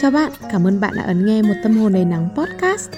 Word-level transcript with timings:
Chào 0.00 0.10
bạn, 0.10 0.32
cảm 0.52 0.66
ơn 0.66 0.80
bạn 0.80 0.92
đã 0.96 1.02
ấn 1.02 1.26
nghe 1.26 1.42
một 1.42 1.54
tâm 1.62 1.76
hồn 1.76 1.92
đầy 1.92 2.04
nắng 2.04 2.28
podcast. 2.36 2.90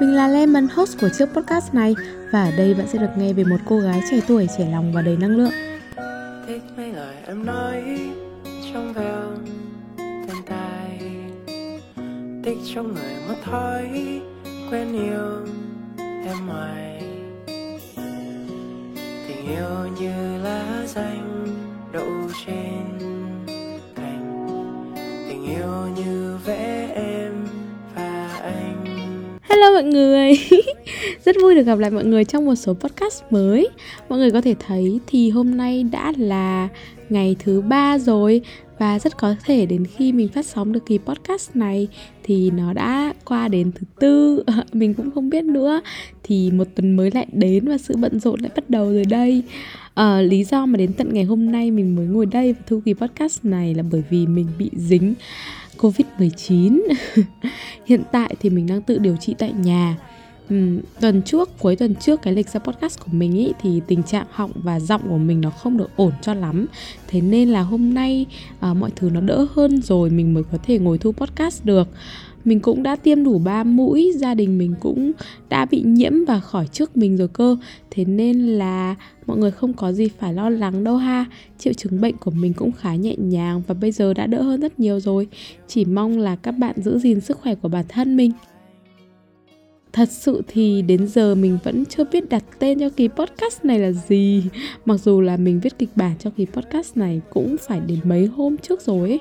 Mình 0.00 0.14
là 0.14 0.28
Lemon, 0.28 0.68
host 0.74 1.00
của 1.00 1.08
chiếc 1.18 1.26
podcast 1.26 1.74
này 1.74 1.94
và 2.32 2.44
ở 2.44 2.50
đây 2.56 2.74
bạn 2.74 2.86
sẽ 2.88 2.98
được 2.98 3.10
nghe 3.16 3.32
về 3.32 3.44
một 3.44 3.56
cô 3.66 3.78
gái 3.78 4.02
trẻ 4.10 4.20
tuổi, 4.28 4.46
trẻ 4.58 4.68
lòng 4.72 4.92
và 4.92 5.02
đầy 5.02 5.16
năng 5.16 5.30
lượng. 5.30 5.52
thích 6.46 6.62
mấy 6.76 6.92
lời 6.92 7.16
em 7.26 7.46
nói 7.46 8.00
trong 8.72 8.92
veo 8.92 9.30
bên 9.96 10.36
tai 10.46 11.00
Thích 12.44 12.58
trong 12.74 12.94
người 12.94 13.14
mất 13.28 13.36
thói 13.44 13.88
quen 14.70 14.92
yêu 14.92 15.46
em 16.26 16.46
ngoài 16.46 17.02
tình 19.28 19.46
yêu 19.48 19.92
như 20.00 20.42
lá 20.42 20.82
danh 20.86 21.46
đậu 21.92 22.30
trên 22.46 23.13
Hello 29.54 29.70
mọi 29.70 29.84
người. 29.84 30.32
Rất 31.24 31.36
vui 31.42 31.54
được 31.54 31.62
gặp 31.62 31.78
lại 31.78 31.90
mọi 31.90 32.04
người 32.04 32.24
trong 32.24 32.44
một 32.44 32.54
số 32.54 32.74
podcast 32.74 33.22
mới. 33.30 33.68
Mọi 34.08 34.18
người 34.18 34.30
có 34.30 34.40
thể 34.40 34.54
thấy 34.66 35.00
thì 35.06 35.30
hôm 35.30 35.56
nay 35.56 35.84
đã 35.84 36.12
là 36.18 36.68
ngày 37.08 37.36
thứ 37.38 37.60
ba 37.60 37.98
rồi. 37.98 38.40
Và 38.78 38.98
rất 38.98 39.16
có 39.18 39.34
thể 39.44 39.66
đến 39.66 39.86
khi 39.86 40.12
mình 40.12 40.28
phát 40.28 40.46
sóng 40.46 40.72
được 40.72 40.86
kỳ 40.86 40.98
podcast 40.98 41.56
này 41.56 41.88
Thì 42.22 42.50
nó 42.50 42.72
đã 42.72 43.12
qua 43.24 43.48
đến 43.48 43.72
thứ 43.72 43.86
tư. 44.00 44.44
Mình 44.72 44.94
cũng 44.94 45.10
không 45.10 45.30
biết 45.30 45.44
nữa. 45.44 45.80
Thì 46.22 46.50
một 46.50 46.68
tuần 46.74 46.96
mới 46.96 47.10
lại 47.10 47.26
đến 47.32 47.68
và 47.68 47.78
sự 47.78 47.96
bận 47.96 48.20
rộn 48.20 48.40
lại 48.40 48.50
bắt 48.56 48.70
đầu 48.70 48.92
rồi 48.92 49.04
đây. 49.04 49.42
À, 49.94 50.20
lý 50.20 50.44
do 50.44 50.66
mà 50.66 50.76
đến 50.76 50.92
tận 50.92 51.14
ngày 51.14 51.24
hôm 51.24 51.52
nay 51.52 51.70
mình 51.70 51.96
mới 51.96 52.06
ngồi 52.06 52.26
đây 52.26 52.52
và 52.52 52.60
thu 52.66 52.80
kỳ 52.84 52.94
podcast 52.94 53.44
này 53.44 53.74
là 53.74 53.82
bởi 53.92 54.02
vì 54.10 54.26
mình 54.26 54.46
bị 54.58 54.70
dính 54.76 55.14
Covid-19 55.78 56.80
Hiện 57.86 58.02
tại 58.12 58.34
thì 58.40 58.50
mình 58.50 58.66
đang 58.66 58.82
tự 58.82 58.98
điều 58.98 59.16
trị 59.16 59.34
tại 59.38 59.52
nhà. 59.52 59.96
Ừm, 60.48 60.80
tuần 61.00 61.22
trước 61.22 61.58
cuối 61.58 61.76
tuần 61.76 61.94
trước 61.94 62.22
cái 62.22 62.32
lịch 62.32 62.48
ra 62.48 62.60
podcast 62.60 63.00
của 63.00 63.10
mình 63.12 63.32
ý 63.32 63.52
thì 63.60 63.80
tình 63.86 64.02
trạng 64.02 64.26
họng 64.30 64.50
và 64.54 64.80
giọng 64.80 65.00
của 65.08 65.18
mình 65.18 65.40
nó 65.40 65.50
không 65.50 65.76
được 65.76 65.90
ổn 65.96 66.12
cho 66.22 66.34
lắm. 66.34 66.66
Thế 67.08 67.20
nên 67.20 67.48
là 67.48 67.60
hôm 67.60 67.94
nay 67.94 68.26
à, 68.60 68.74
mọi 68.74 68.90
thứ 68.96 69.10
nó 69.10 69.20
đỡ 69.20 69.46
hơn 69.54 69.82
rồi 69.82 70.10
mình 70.10 70.34
mới 70.34 70.42
có 70.52 70.58
thể 70.62 70.78
ngồi 70.78 70.98
thu 70.98 71.12
podcast 71.12 71.64
được 71.64 71.88
mình 72.44 72.60
cũng 72.60 72.82
đã 72.82 72.96
tiêm 72.96 73.24
đủ 73.24 73.38
3 73.38 73.64
mũi, 73.64 74.12
gia 74.16 74.34
đình 74.34 74.58
mình 74.58 74.74
cũng 74.80 75.12
đã 75.48 75.64
bị 75.64 75.82
nhiễm 75.86 76.12
và 76.24 76.40
khỏi 76.40 76.66
trước 76.72 76.96
mình 76.96 77.16
rồi 77.16 77.28
cơ. 77.28 77.56
Thế 77.90 78.04
nên 78.04 78.46
là 78.46 78.94
mọi 79.26 79.38
người 79.38 79.50
không 79.50 79.72
có 79.72 79.92
gì 79.92 80.08
phải 80.18 80.34
lo 80.34 80.50
lắng 80.50 80.84
đâu 80.84 80.96
ha. 80.96 81.24
Triệu 81.58 81.72
chứng 81.72 82.00
bệnh 82.00 82.16
của 82.16 82.30
mình 82.30 82.52
cũng 82.52 82.72
khá 82.72 82.94
nhẹ 82.94 83.16
nhàng 83.18 83.62
và 83.66 83.74
bây 83.74 83.92
giờ 83.92 84.14
đã 84.14 84.26
đỡ 84.26 84.42
hơn 84.42 84.60
rất 84.60 84.80
nhiều 84.80 85.00
rồi. 85.00 85.28
Chỉ 85.68 85.84
mong 85.84 86.18
là 86.18 86.36
các 86.36 86.52
bạn 86.52 86.74
giữ 86.76 86.98
gìn 86.98 87.20
sức 87.20 87.38
khỏe 87.38 87.54
của 87.54 87.68
bản 87.68 87.84
thân 87.88 88.16
mình. 88.16 88.32
Thật 89.94 90.10
sự 90.10 90.42
thì 90.48 90.82
đến 90.82 91.06
giờ 91.06 91.34
mình 91.34 91.58
vẫn 91.64 91.84
chưa 91.84 92.04
biết 92.04 92.28
đặt 92.28 92.44
tên 92.58 92.80
cho 92.80 92.88
kỳ 92.88 93.08
podcast 93.08 93.64
này 93.64 93.78
là 93.78 93.92
gì. 93.92 94.44
Mặc 94.84 94.96
dù 94.96 95.20
là 95.20 95.36
mình 95.36 95.60
viết 95.60 95.78
kịch 95.78 95.88
bản 95.96 96.12
cho 96.18 96.30
kỳ 96.30 96.46
podcast 96.46 96.96
này 96.96 97.20
cũng 97.30 97.56
phải 97.68 97.80
đến 97.80 97.98
mấy 98.04 98.26
hôm 98.26 98.56
trước 98.56 98.82
rồi 98.82 99.08
ấy. 99.08 99.20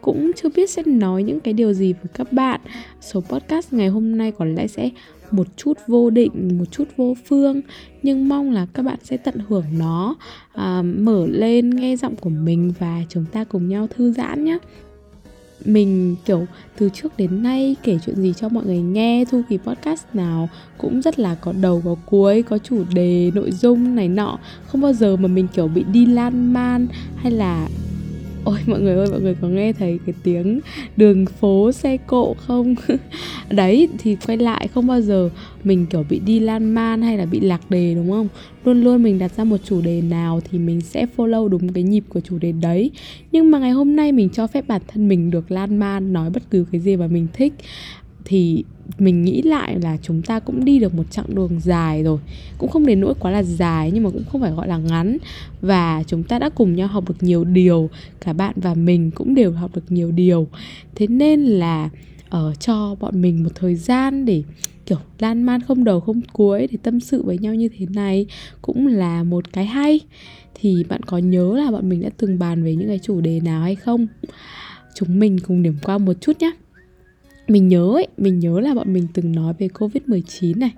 Cũng 0.00 0.32
chưa 0.36 0.48
biết 0.56 0.70
sẽ 0.70 0.82
nói 0.86 1.22
những 1.22 1.40
cái 1.40 1.54
điều 1.54 1.72
gì 1.72 1.92
với 1.92 2.10
các 2.14 2.32
bạn. 2.32 2.60
Số 3.00 3.20
podcast 3.20 3.72
ngày 3.72 3.88
hôm 3.88 4.16
nay 4.18 4.32
có 4.38 4.44
lẽ 4.44 4.66
sẽ 4.66 4.90
một 5.30 5.46
chút 5.56 5.78
vô 5.86 6.10
định, 6.10 6.58
một 6.58 6.64
chút 6.70 6.84
vô 6.96 7.14
phương 7.24 7.60
Nhưng 8.02 8.28
mong 8.28 8.50
là 8.50 8.66
các 8.74 8.82
bạn 8.82 8.98
sẽ 9.02 9.16
tận 9.16 9.34
hưởng 9.48 9.64
nó. 9.78 10.16
À, 10.52 10.82
Mở 10.82 11.26
lên 11.26 11.70
nghe 11.70 11.96
giọng 11.96 12.16
của 12.16 12.30
mình 12.30 12.72
và 12.78 13.02
chúng 13.08 13.24
ta 13.32 13.44
cùng 13.44 13.68
nhau 13.68 13.86
thư 13.96 14.12
giãn 14.12 14.44
nhé 14.44 14.58
mình, 15.64 16.16
kiểu, 16.24 16.46
từ 16.78 16.88
trước 16.88 17.16
đến 17.16 17.42
nay 17.42 17.76
kể 17.82 17.98
chuyện 18.06 18.16
gì 18.16 18.32
cho 18.36 18.48
mọi 18.48 18.64
người 18.64 18.80
nghe, 18.80 19.24
thu 19.24 19.42
kỳ 19.48 19.58
podcast 19.58 20.04
nào 20.12 20.48
cũng 20.78 21.02
rất 21.02 21.18
là 21.18 21.34
có 21.34 21.52
đầu, 21.52 21.82
có 21.84 21.96
cuối, 22.06 22.42
có 22.42 22.58
chủ 22.58 22.84
đề, 22.94 23.30
nội 23.34 23.52
dung 23.52 23.94
này 23.94 24.08
nọ. 24.08 24.38
Không 24.66 24.80
bao 24.80 24.92
giờ 24.92 25.16
mà 25.16 25.28
mình, 25.28 25.48
kiểu, 25.54 25.68
bị 25.68 25.84
đi 25.92 26.06
lan 26.06 26.52
man 26.52 26.86
hay 27.16 27.32
là 27.32 27.68
Ôi, 28.44 28.58
mọi 28.66 28.80
người 28.80 28.94
ơi, 28.94 29.06
mọi 29.10 29.20
người 29.20 29.34
có 29.40 29.48
nghe 29.48 29.72
thấy 29.72 29.98
cái 30.06 30.14
tiếng 30.22 30.60
đường 30.96 31.26
phố 31.26 31.72
xe 31.72 31.96
cộ 31.96 32.34
không? 32.38 32.74
Đấy, 33.50 33.88
thì 33.98 34.16
quay 34.26 34.38
lại 34.38 34.68
không 34.68 34.86
bao 34.86 35.00
giờ 35.00 35.30
mình, 35.64 35.86
kiểu, 35.86 36.04
bị 36.08 36.18
đi 36.18 36.40
lan 36.40 36.74
man 36.74 37.02
hay 37.02 37.18
là 37.18 37.26
bị 37.26 37.40
lạc 37.40 37.70
đề, 37.70 37.94
đúng 37.94 38.10
không? 38.10 38.28
Luôn 38.64 38.84
luôn 38.84 39.02
mình 39.02 39.18
đặt 39.18 39.36
ra 39.36 39.44
một 39.44 39.56
chủ 39.64 39.80
đề 39.80 40.02
nào 40.02 40.40
thì 40.50 40.58
mình 40.58 40.80
sẽ 40.80 41.06
follow 41.16 41.48
đúng 41.48 41.72
cái 41.72 41.82
nhịp 41.82 42.04
của 42.08 42.20
chủ 42.20 42.38
đề 42.38 42.52
đấy 42.52 42.90
Nhưng 43.32 43.50
mà 43.50 43.58
ngày 43.58 43.70
hôm 43.70 43.96
nay 43.96 44.12
mình 44.12 44.28
cho 44.28 44.46
phép 44.46 44.64
bản 44.68 44.82
thân 44.88 45.08
mình 45.08 45.30
được 45.30 45.50
lan 45.50 45.78
man, 45.78 46.12
nói 46.12 46.30
bất 46.30 46.42
cứ 46.50 46.66
cái 46.72 46.80
gì 46.80 46.96
mà 46.96 47.06
mình 47.06 47.26
thích 47.32 47.52
thì 48.24 48.64
mình 48.98 49.22
nghĩ 49.22 49.42
lại 49.42 49.80
là 49.80 49.96
chúng 50.02 50.22
ta 50.22 50.40
cũng 50.40 50.64
đi 50.64 50.78
được 50.78 50.94
một 50.94 51.10
chặng 51.10 51.34
đường 51.34 51.60
dài 51.60 52.02
rồi. 52.02 52.18
Cũng 52.58 52.70
không 52.70 52.86
đến 52.86 53.00
nỗi 53.00 53.14
quá 53.14 53.30
là 53.30 53.42
dài 53.42 53.90
nhưng 53.94 54.04
mà 54.04 54.10
cũng 54.10 54.24
không 54.24 54.40
phải 54.40 54.50
gọi 54.50 54.68
là 54.68 54.78
ngắn. 54.78 55.18
Và 55.60 56.02
chúng 56.06 56.22
ta 56.22 56.38
đã 56.38 56.48
cùng 56.48 56.76
nhau 56.76 56.88
học 56.88 57.08
được 57.08 57.16
nhiều 57.20 57.44
điều. 57.44 57.90
Cả 58.20 58.32
bạn 58.32 58.54
và 58.56 58.74
mình 58.74 59.10
cũng 59.10 59.34
đều 59.34 59.52
học 59.52 59.70
được 59.74 59.84
nhiều 59.92 60.12
điều. 60.12 60.48
Thế 60.94 61.06
nên 61.06 61.42
là 61.42 61.90
ở 62.28 62.48
uh, 62.50 62.60
cho 62.60 62.96
bọn 63.00 63.22
mình 63.22 63.44
một 63.44 63.50
thời 63.54 63.74
gian 63.74 64.24
để 64.24 64.42
kiểu 64.86 64.98
lan 65.18 65.42
man 65.42 65.60
không 65.60 65.84
đầu 65.84 66.00
không 66.00 66.20
cuối 66.32 66.68
để 66.70 66.78
tâm 66.82 67.00
sự 67.00 67.22
với 67.22 67.38
nhau 67.38 67.54
như 67.54 67.68
thế 67.78 67.86
này 67.90 68.26
cũng 68.62 68.86
là 68.86 69.22
một 69.22 69.52
cái 69.52 69.66
hay. 69.66 70.00
Thì 70.54 70.84
bạn 70.88 71.02
có 71.02 71.18
nhớ 71.18 71.56
là 71.56 71.70
bọn 71.70 71.88
mình 71.88 72.02
đã 72.02 72.10
từng 72.16 72.38
bàn 72.38 72.64
về 72.64 72.74
những 72.74 72.88
cái 72.88 72.98
chủ 72.98 73.20
đề 73.20 73.40
nào 73.40 73.62
hay 73.62 73.74
không? 73.74 74.06
Chúng 74.94 75.18
mình 75.18 75.38
cùng 75.46 75.62
điểm 75.62 75.76
qua 75.82 75.98
một 75.98 76.12
chút 76.20 76.32
nhé 76.40 76.52
mình 77.48 77.68
nhớ 77.68 77.92
ấy, 77.94 78.06
mình 78.16 78.38
nhớ 78.38 78.60
là 78.60 78.74
bọn 78.74 78.92
mình 78.92 79.06
từng 79.14 79.32
nói 79.32 79.54
về 79.58 79.68
Covid-19 79.68 80.58
này, 80.58 80.70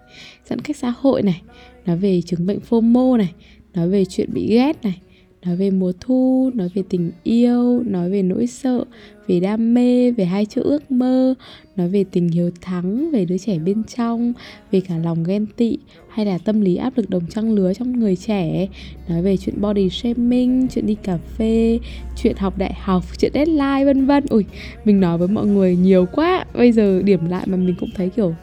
giãn 0.44 0.58
cách 0.58 0.76
xã 0.76 0.94
hội 0.98 1.22
này, 1.22 1.42
nói 1.86 1.97
về 1.97 2.20
chứng 2.22 2.47
bệnh 2.47 2.58
FOMO 2.69 3.16
này, 3.16 3.34
nói 3.75 3.88
về 3.88 4.04
chuyện 4.04 4.30
bị 4.32 4.47
ghét 4.48 4.82
này, 4.82 5.00
nói 5.47 5.56
về 5.56 5.71
mùa 5.71 5.93
thu, 6.00 6.50
nói 6.55 6.69
về 6.75 6.82
tình 6.88 7.10
yêu, 7.22 7.82
nói 7.87 8.10
về 8.10 8.22
nỗi 8.22 8.47
sợ, 8.47 8.84
về 9.27 9.41
đam 9.41 9.75
mê, 9.75 10.10
về 10.10 10.25
hai 10.25 10.47
chữ 10.47 10.62
ước 10.62 10.91
mơ, 10.91 11.34
nói 11.77 11.88
về 11.88 12.05
tình 12.10 12.28
hiếu 12.28 12.50
thắng, 12.60 13.10
về 13.10 13.25
đứa 13.25 13.38
trẻ 13.38 13.59
bên 13.59 13.83
trong, 13.97 14.33
về 14.71 14.81
cả 14.81 14.99
lòng 14.99 15.25
ghen 15.25 15.47
tị 15.56 15.78
hay 16.09 16.27
là 16.27 16.38
tâm 16.38 16.60
lý 16.60 16.77
áp 16.77 16.97
lực 16.97 17.10
đồng 17.10 17.27
trang 17.27 17.54
lứa 17.54 17.75
trong 17.75 18.00
người 18.00 18.16
trẻ, 18.16 18.69
nói 19.09 19.22
về 19.22 19.37
chuyện 19.37 19.60
body 19.60 19.91
shaming, 19.91 20.69
chuyện 20.69 20.87
đi 20.87 20.94
cà 20.94 21.16
phê, 21.16 21.78
chuyện 22.16 22.37
học 22.37 22.59
đại 22.59 22.75
học, 22.81 23.04
chuyện 23.19 23.33
deadline 23.34 23.84
vân 23.84 24.06
vân. 24.06 24.25
Ui, 24.31 24.44
mình 24.84 25.00
nói 25.00 25.19
với 25.19 25.28
mọi 25.28 25.47
người 25.47 25.77
nhiều 25.77 26.06
quá. 26.12 26.44
Bây 26.54 26.72
giờ 26.72 27.03
điểm 27.03 27.27
lại 27.28 27.47
mà 27.47 27.56
mình 27.56 27.75
cũng 27.81 27.91
thấy 27.94 28.10
kiểu 28.10 28.34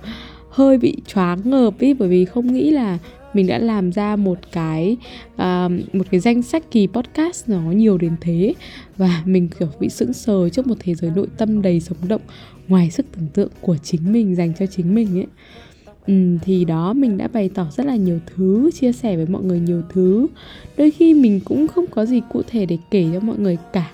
hơi 0.50 0.78
bị 0.78 0.98
choáng 1.08 1.40
ngợp 1.44 1.80
ý 1.80 1.94
bởi 1.94 2.10
vì 2.10 2.26
không 2.26 2.54
nghĩ 2.54 2.72
là 2.72 2.98
mình 3.34 3.48
đã 3.48 3.58
làm 3.58 3.92
ra 3.92 4.16
một 4.16 4.38
cái 4.52 4.98
uh, 5.34 5.72
một 5.94 6.06
cái 6.12 6.20
danh 6.20 6.42
sách 6.42 6.64
kỳ 6.72 6.88
podcast 6.88 7.50
nó 7.50 7.62
nhiều 7.62 7.98
đến 7.98 8.16
thế. 8.22 8.54
Và 8.98 9.24
mình 9.26 9.48
kiểu 9.60 9.68
bị 9.80 9.90
sững 9.90 10.14
sờ 10.14 10.50
trước 10.50 10.68
một 10.68 10.76
thế 10.80 10.96
giới 10.96 11.12
nội 11.16 11.28
tâm 11.38 11.62
đầy 11.62 11.80
sống 11.80 11.98
động 12.08 12.22
ngoài 12.68 12.92
sức 12.92 13.06
tưởng 13.12 13.28
tượng 13.34 13.50
của 13.62 13.78
chính 13.84 14.14
mình 14.14 14.36
dành 14.36 14.54
cho 14.60 14.66
chính 14.66 14.96
mình 14.96 15.20
ấy. 15.20 15.28
Ừ, 16.08 16.38
thì 16.42 16.66
đó 16.66 16.94
mình 16.94 17.18
đã 17.18 17.28
bày 17.28 17.50
tỏ 17.50 17.68
rất 17.78 17.86
là 17.86 17.96
nhiều 17.96 18.20
thứ 18.36 18.72
chia 18.74 18.92
sẻ 18.92 19.16
với 19.16 19.26
mọi 19.26 19.44
người 19.44 19.60
nhiều 19.60 19.82
thứ. 19.94 20.28
Đôi 20.78 20.92
khi 20.92 21.14
mình 21.14 21.40
cũng 21.46 21.68
không 21.68 21.86
có 21.88 22.06
gì 22.06 22.22
cụ 22.32 22.42
thể 22.48 22.66
để 22.66 22.78
kể 22.92 23.06
cho 23.14 23.20
mọi 23.20 23.38
người 23.38 23.58
cả 23.74 23.92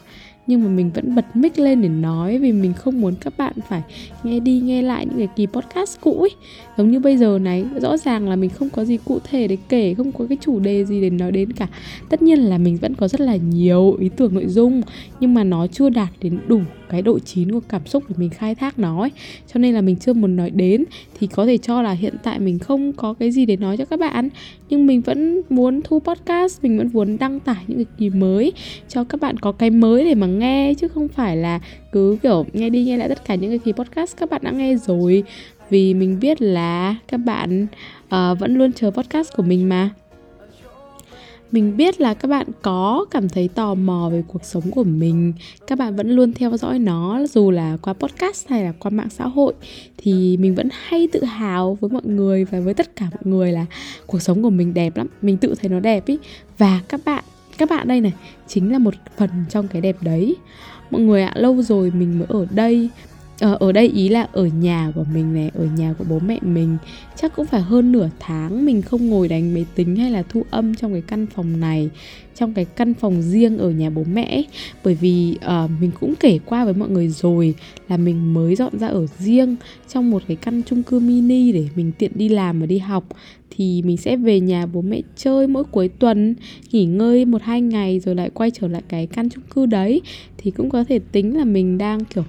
nhưng 0.48 0.64
mà 0.64 0.70
mình 0.70 0.92
vẫn 0.94 1.16
bật 1.16 1.36
mic 1.36 1.60
lên 1.60 1.82
để 1.82 1.90
nói 1.90 2.38
vì 2.38 2.52
mình 2.52 2.74
không 2.74 3.02
muốn 3.02 3.16
các 3.22 3.34
bạn 3.38 3.54
phải 3.70 3.82
nghe 4.24 4.40
đi 4.40 4.60
nghe 4.60 4.82
lại 4.82 5.06
những 5.06 5.18
cái 5.18 5.28
kỳ 5.36 5.46
podcast 5.46 6.02
cũ 6.02 6.20
ấy. 6.22 6.30
Giống 6.78 6.92
như 6.92 7.00
bây 7.00 7.18
giờ 7.18 7.40
này, 7.40 7.66
rõ 7.82 7.98
ràng 7.98 8.30
là 8.30 8.36
mình 8.36 8.50
không 8.50 8.70
có 8.70 8.86
gì 8.86 8.98
cụ 9.06 9.20
thể 9.30 9.48
để 9.48 9.58
kể, 9.70 9.94
không 9.94 10.12
có 10.12 10.26
cái 10.30 10.38
chủ 10.42 10.60
đề 10.60 10.86
gì 10.86 11.02
để 11.02 11.10
nói 11.10 11.32
đến 11.32 11.54
cả. 11.54 11.68
Tất 12.10 12.22
nhiên 12.22 12.40
là 12.40 12.58
mình 12.58 12.78
vẫn 12.78 12.96
có 12.96 13.08
rất 13.08 13.22
là 13.22 13.36
nhiều 13.36 13.94
ý 14.00 14.10
tưởng, 14.18 14.34
nội 14.34 14.48
dung, 14.48 14.82
nhưng 15.20 15.34
mà 15.34 15.44
nó 15.44 15.68
chưa 15.68 15.90
đạt 15.90 16.10
đến 16.22 16.40
đủ 16.48 16.62
cái 16.90 17.02
độ 17.02 17.20
chín 17.20 17.52
của 17.52 17.60
cảm 17.70 17.86
xúc 17.86 18.04
để 18.10 18.16
mình 18.18 18.30
khai 18.30 18.56
thác 18.56 18.80
nó 18.80 19.02
ấy. 19.02 19.12
cho 19.54 19.60
nên 19.60 19.74
là 19.74 19.82
mình 19.82 19.96
chưa 19.96 20.14
muốn 20.14 20.36
nói 20.36 20.50
đến 20.50 20.84
thì 21.20 21.28
có 21.28 21.46
thể 21.46 21.58
cho 21.58 21.82
là 21.82 21.92
hiện 21.92 22.14
tại 22.24 22.40
mình 22.40 22.60
không 22.60 22.94
có 22.94 23.14
cái 23.14 23.32
gì 23.32 23.46
để 23.46 23.58
nói 23.58 23.78
cho 23.78 23.86
các 23.86 24.00
bạn. 24.00 24.30
Nhưng 24.70 24.88
mình 24.88 25.02
vẫn 25.02 25.42
muốn 25.50 25.82
thu 25.84 26.00
podcast 26.00 26.64
mình 26.64 26.78
vẫn 26.78 26.90
muốn 26.94 27.18
đăng 27.18 27.40
tải 27.40 27.64
những 27.68 27.78
cái 27.78 27.86
kỳ 27.98 28.10
mới 28.10 28.54
cho 28.88 29.04
các 29.04 29.22
bạn 29.22 29.38
có 29.38 29.52
cái 29.52 29.70
mới 29.70 30.06
để 30.06 30.16
mà 30.16 30.28
nghe 30.28 30.74
chứ 30.74 30.88
không 30.88 31.08
phải 31.08 31.38
là 31.38 31.60
cứ 31.92 32.18
kiểu 32.24 32.46
nghe 32.54 32.70
đi 32.70 32.84
nghe 32.84 32.98
lại 32.98 33.10
tất 33.10 33.26
cả 33.26 33.36
những 33.36 33.52
cái 33.52 33.60
kỳ 33.60 33.72
podcast 33.72 34.18
các 34.18 34.30
bạn 34.30 34.42
đã 34.44 34.52
nghe 34.52 34.76
rồi. 34.76 35.24
Vì 35.70 35.94
mình 35.94 36.20
biết 36.20 36.42
là 36.42 36.96
các 37.08 37.18
bạn 37.18 37.68
uh, 38.06 38.40
vẫn 38.40 38.56
luôn 38.56 38.74
chờ 38.74 38.92
podcast 38.92 39.36
của 39.36 39.44
mình 39.44 39.70
mà 39.70 39.90
mình 41.52 41.78
biết 41.78 42.02
là 42.02 42.14
các 42.14 42.28
bạn 42.28 42.48
có 42.62 43.06
cảm 43.12 43.30
thấy 43.30 43.48
tò 43.48 43.76
mò 43.76 44.10
về 44.12 44.24
cuộc 44.28 44.46
sống 44.46 44.72
của 44.72 44.84
mình. 44.84 45.34
Các 45.68 45.78
bạn 45.78 45.96
vẫn 45.96 46.10
luôn 46.10 46.34
theo 46.34 46.58
dõi 46.58 46.80
nó, 46.80 47.26
dù 47.30 47.52
là 47.52 47.78
qua 47.82 47.94
podcast 47.94 48.48
hay 48.50 48.64
là 48.64 48.74
qua 48.80 48.92
mạng 48.92 49.10
xã 49.10 49.28
hội. 49.28 49.54
Thì 49.98 50.38
mình 50.38 50.56
vẫn 50.56 50.70
hay 50.72 51.08
tự 51.12 51.24
hào 51.24 51.78
với 51.82 51.90
mọi 51.90 52.06
người 52.06 52.46
và 52.46 52.60
với 52.60 52.74
tất 52.74 52.96
cả 52.96 53.06
mọi 53.12 53.24
người 53.24 53.52
là 53.52 53.66
cuộc 54.06 54.22
sống 54.22 54.44
của 54.44 54.50
mình 54.50 54.74
đẹp 54.74 54.98
lắm. 54.98 55.08
Mình 55.22 55.38
tự 55.38 55.56
thấy 55.60 55.70
nó 55.70 55.80
đẹp 55.80 56.06
ý. 56.06 56.18
Và 56.58 56.82
các 56.90 57.02
bạn 57.06 57.24
các 57.58 57.70
bạn 57.70 57.88
đây 57.88 58.02
này, 58.02 58.14
chính 58.48 58.72
là 58.72 58.80
một 58.80 58.94
phần 59.18 59.30
trong 59.50 59.68
cái 59.68 59.82
đẹp 59.82 59.96
đấy. 60.02 60.36
Mọi 60.92 61.02
người 61.02 61.24
ạ, 61.24 61.34
lâu 61.36 61.62
rồi 61.62 61.92
mình 61.92 62.20
mới 62.20 62.28
ở 62.30 62.48
đây 62.52 62.90
ờ, 63.40 63.58
ở 63.60 63.72
đây 63.72 63.88
ý 63.88 64.10
là 64.10 64.28
ở 64.32 64.46
nhà 64.46 64.92
của 64.96 65.06
mình 65.14 65.34
này 65.34 65.52
ở 65.56 65.66
nhà 65.78 65.94
của 65.98 66.06
bố 66.10 66.20
mẹ 66.20 66.40
mình. 66.42 66.78
Chắc 67.16 67.36
cũng 67.36 67.46
phải 67.46 67.62
hơn 67.62 67.92
nửa 67.92 68.10
tháng 68.20 68.66
mình 68.66 68.82
không 68.82 69.10
ngồi 69.10 69.28
đánh 69.28 69.54
máy 69.54 69.66
tính 69.76 69.96
hay 69.96 70.12
là 70.12 70.24
thu 70.30 70.44
âm 70.50 70.76
trong 70.76 70.94
cái 70.94 71.02
căn 71.02 71.26
phòng 71.28 71.60
này 71.60 71.90
trong 72.40 72.54
cái 72.54 72.66
căn 72.66 72.94
phòng 72.94 73.22
riêng 73.22 73.58
ở 73.58 73.72
nhà 73.72 73.90
bố 73.90 74.04
mẹ 74.14 74.24
ấy. 74.24 74.48
bởi 74.84 74.96
vì 74.96 75.38
uh, 75.46 75.72
mình 75.82 75.92
cũng 76.00 76.14
kể 76.20 76.40
qua 76.46 76.66
với 76.66 76.74
mọi 76.74 76.90
người 76.90 77.08
rồi 77.08 77.54
là 77.90 77.98
mình 77.98 78.34
mới 78.34 78.56
dọn 78.56 78.80
ra 78.80 78.88
ở 78.88 79.08
riêng 79.18 79.56
trong 79.88 80.12
một 80.12 80.24
cái 80.28 80.38
căn 80.38 80.62
chung 80.66 80.84
cư 80.84 81.00
mini 81.00 81.52
để 81.52 81.68
mình 81.76 81.92
tiện 81.98 82.12
đi 82.16 82.30
làm 82.30 82.60
và 82.60 82.66
đi 82.66 82.78
học. 82.78 83.04
Thì 83.50 83.82
mình 83.82 83.98
sẽ 83.98 84.18
về 84.18 84.40
nhà 84.40 84.66
bố 84.66 84.82
mẹ 84.82 85.02
chơi 85.16 85.48
mỗi 85.48 85.64
cuối 85.64 85.88
tuần 85.88 86.36
nghỉ 86.72 86.86
ngơi 86.86 87.26
một 87.26 87.42
hai 87.42 87.62
ngày 87.62 88.00
rồi 88.00 88.16
lại 88.16 88.30
quay 88.34 88.52
trở 88.52 88.68
lại 88.68 88.82
cái 88.90 89.08
căn 89.08 89.30
chung 89.30 89.44
cư 89.56 89.66
đấy. 89.66 90.02
Thì 90.38 90.52
cũng 90.52 90.70
có 90.70 90.84
thể 90.84 91.00
tính 91.12 91.38
là 91.38 91.46
mình 91.46 91.78
đang 91.78 92.06
kiểu 92.06 92.24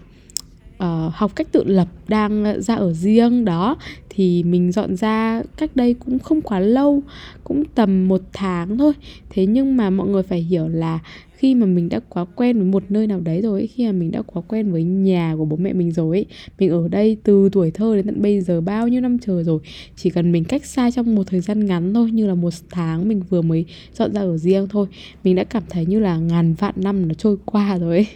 uh, 0.84 1.14
học 1.14 1.36
cách 1.36 1.46
tự 1.52 1.64
lập 1.64 1.88
đang 2.08 2.44
ờ, 2.44 2.60
ra 2.60 2.75
ở 2.75 2.92
riêng 2.92 3.44
đó. 3.44 3.76
Thì 4.08 4.42
mình 4.42 4.72
dọn 4.72 4.96
ra 4.96 5.42
cách 5.56 5.70
đây 5.75 5.94
cũng 5.94 6.19
không 6.19 6.40
quá 6.40 6.60
lâu 6.60 7.02
cũng 7.44 7.64
tầm 7.64 8.08
một 8.08 8.20
tháng 8.32 8.78
thôi. 8.78 8.92
Thế 9.30 9.46
nhưng 9.46 9.76
mà 9.76 9.90
mọi 9.90 10.08
người 10.08 10.22
phải 10.22 10.40
hiểu 10.40 10.69
là 10.69 10.98
khi 11.38 11.55
mà 11.55 11.67
mình 11.67 11.88
đã 11.88 12.00
quá 12.08 12.25
quen 12.25 12.58
với 12.58 12.67
một 12.67 12.82
nơi 12.88 13.06
nào 13.06 13.20
đấy 13.20 13.40
rồi 13.43 13.61
ấy, 13.61 13.67
khi 13.67 13.87
mà 13.87 13.93
mình 13.93 14.11
đã 14.11 14.23
quá 14.23 14.43
quen 14.49 14.73
với 14.73 14.82
nhà 14.85 15.35
của 15.38 15.44
bố 15.44 15.56
mẹ 15.56 15.73
mình 15.73 15.93
rồi 15.93 16.17
ấy, 16.17 16.26
mình 16.58 16.70
ở 16.70 16.88
đây 16.88 17.17
từ 17.25 17.49
tuổi 17.52 17.70
thơ 17.70 17.96
đến 17.96 18.06
tận 18.06 18.23
bây 18.23 18.40
giờ 18.40 18.61
bao 18.61 18.88
nhiêu 18.88 19.00
năm 19.00 19.19
trời 19.19 19.44
rồi 19.44 19.61
chỉ 19.96 20.11
cần 20.11 20.32
mình 20.32 20.44
cách 20.44 20.67
xa 20.67 20.90
trong 20.90 21.14
một 21.14 21.23
thời 21.26 21.40
gian 21.40 21.67
ngắn 21.67 21.94
thôi 21.94 22.11
như 22.11 22.26
là 22.26 22.35
một 22.35 22.55
tháng 22.70 23.08
mình 23.08 23.23
vừa 23.29 23.43
mới 23.43 23.64
dọn 23.94 24.12
ra 24.12 24.20
ở 24.20 24.37
riêng 24.37 24.67
thôi 24.70 24.87
mình 25.25 25.37
đã 25.37 25.44
cảm 25.44 25.62
thấy 25.70 25.87
như 25.87 26.00
là 26.00 26.19
ngàn 26.19 26.55
vạn 26.55 26.75
năm 26.76 27.08
nó 27.08 27.14
trôi 27.14 27.37
qua 27.44 27.79
rồi 27.79 27.96
ấy. 27.96 28.06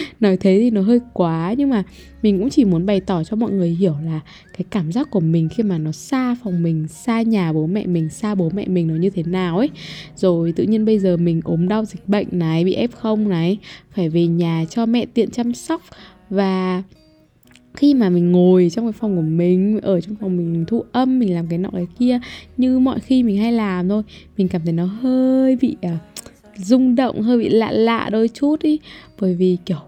nói 0.20 0.36
thế 0.36 0.58
thì 0.60 0.70
nó 0.70 0.80
hơi 0.80 1.00
quá 1.12 1.54
nhưng 1.58 1.70
mà 1.70 1.82
mình 2.24 2.38
cũng 2.38 2.50
chỉ 2.50 2.64
muốn 2.64 2.86
bày 2.86 3.00
tỏ 3.00 3.24
cho 3.24 3.36
mọi 3.36 3.52
người 3.52 3.68
hiểu 3.68 3.94
là 4.04 4.20
cái 4.56 4.64
cảm 4.70 4.92
giác 4.92 5.10
của 5.10 5.20
mình 5.20 5.48
khi 5.48 5.62
mà 5.62 5.78
nó 5.78 5.92
xa 5.92 6.36
phòng 6.44 6.62
mình 6.62 6.88
xa 6.88 7.22
nhà 7.22 7.52
bố 7.52 7.66
mẹ 7.66 7.86
mình 7.86 8.08
xa 8.08 8.34
bố 8.34 8.50
mẹ 8.54 8.66
mình 8.68 8.88
nó 8.88 8.94
như 8.94 9.10
thế 9.10 9.22
nào 9.22 9.58
ấy 9.58 9.70
rồi 10.16 10.52
tự 10.52 10.64
nhiên 10.64 10.84
bây 10.84 10.98
giờ 10.98 11.16
mình 11.16 11.40
ốm 11.44 11.68
đau 11.68 11.84
dịch 11.84 12.08
bệnh 12.08 12.26
này 12.32 12.53
này 12.54 12.64
bị 12.64 12.76
f0 12.76 13.28
này 13.28 13.58
phải 13.94 14.08
về 14.08 14.26
nhà 14.26 14.64
cho 14.70 14.86
mẹ 14.86 15.06
tiện 15.14 15.30
chăm 15.30 15.54
sóc. 15.54 15.82
Và 16.30 16.82
khi 17.74 17.94
mà 17.94 18.08
mình 18.08 18.32
ngồi 18.32 18.70
trong 18.70 18.86
cái 18.86 18.92
phòng 18.92 19.16
của 19.16 19.22
mình 19.22 19.80
ở 19.82 20.00
trong 20.00 20.14
phòng 20.20 20.36
mình 20.36 20.64
thu 20.68 20.84
âm 20.92 21.18
mình 21.18 21.34
làm 21.34 21.46
cái 21.46 21.58
nọ 21.58 21.68
cái 21.72 21.86
kia 21.98 22.20
như 22.56 22.78
mọi 22.78 23.00
khi 23.00 23.22
mình 23.22 23.36
hay 23.36 23.52
làm 23.52 23.88
thôi 23.88 24.02
mình 24.36 24.48
cảm 24.48 24.62
thấy 24.64 24.72
nó 24.72 24.84
hơi 24.84 25.56
bị 25.56 25.76
uh, 25.86 25.92
rung 26.56 26.94
động 26.94 27.22
hơi 27.22 27.38
bị 27.38 27.48
lạ 27.48 27.72
lạ 27.72 28.08
đôi 28.12 28.28
chút 28.28 28.60
ý. 28.60 28.78
Bởi 29.20 29.34
vì 29.34 29.56
kiểu 29.66 29.78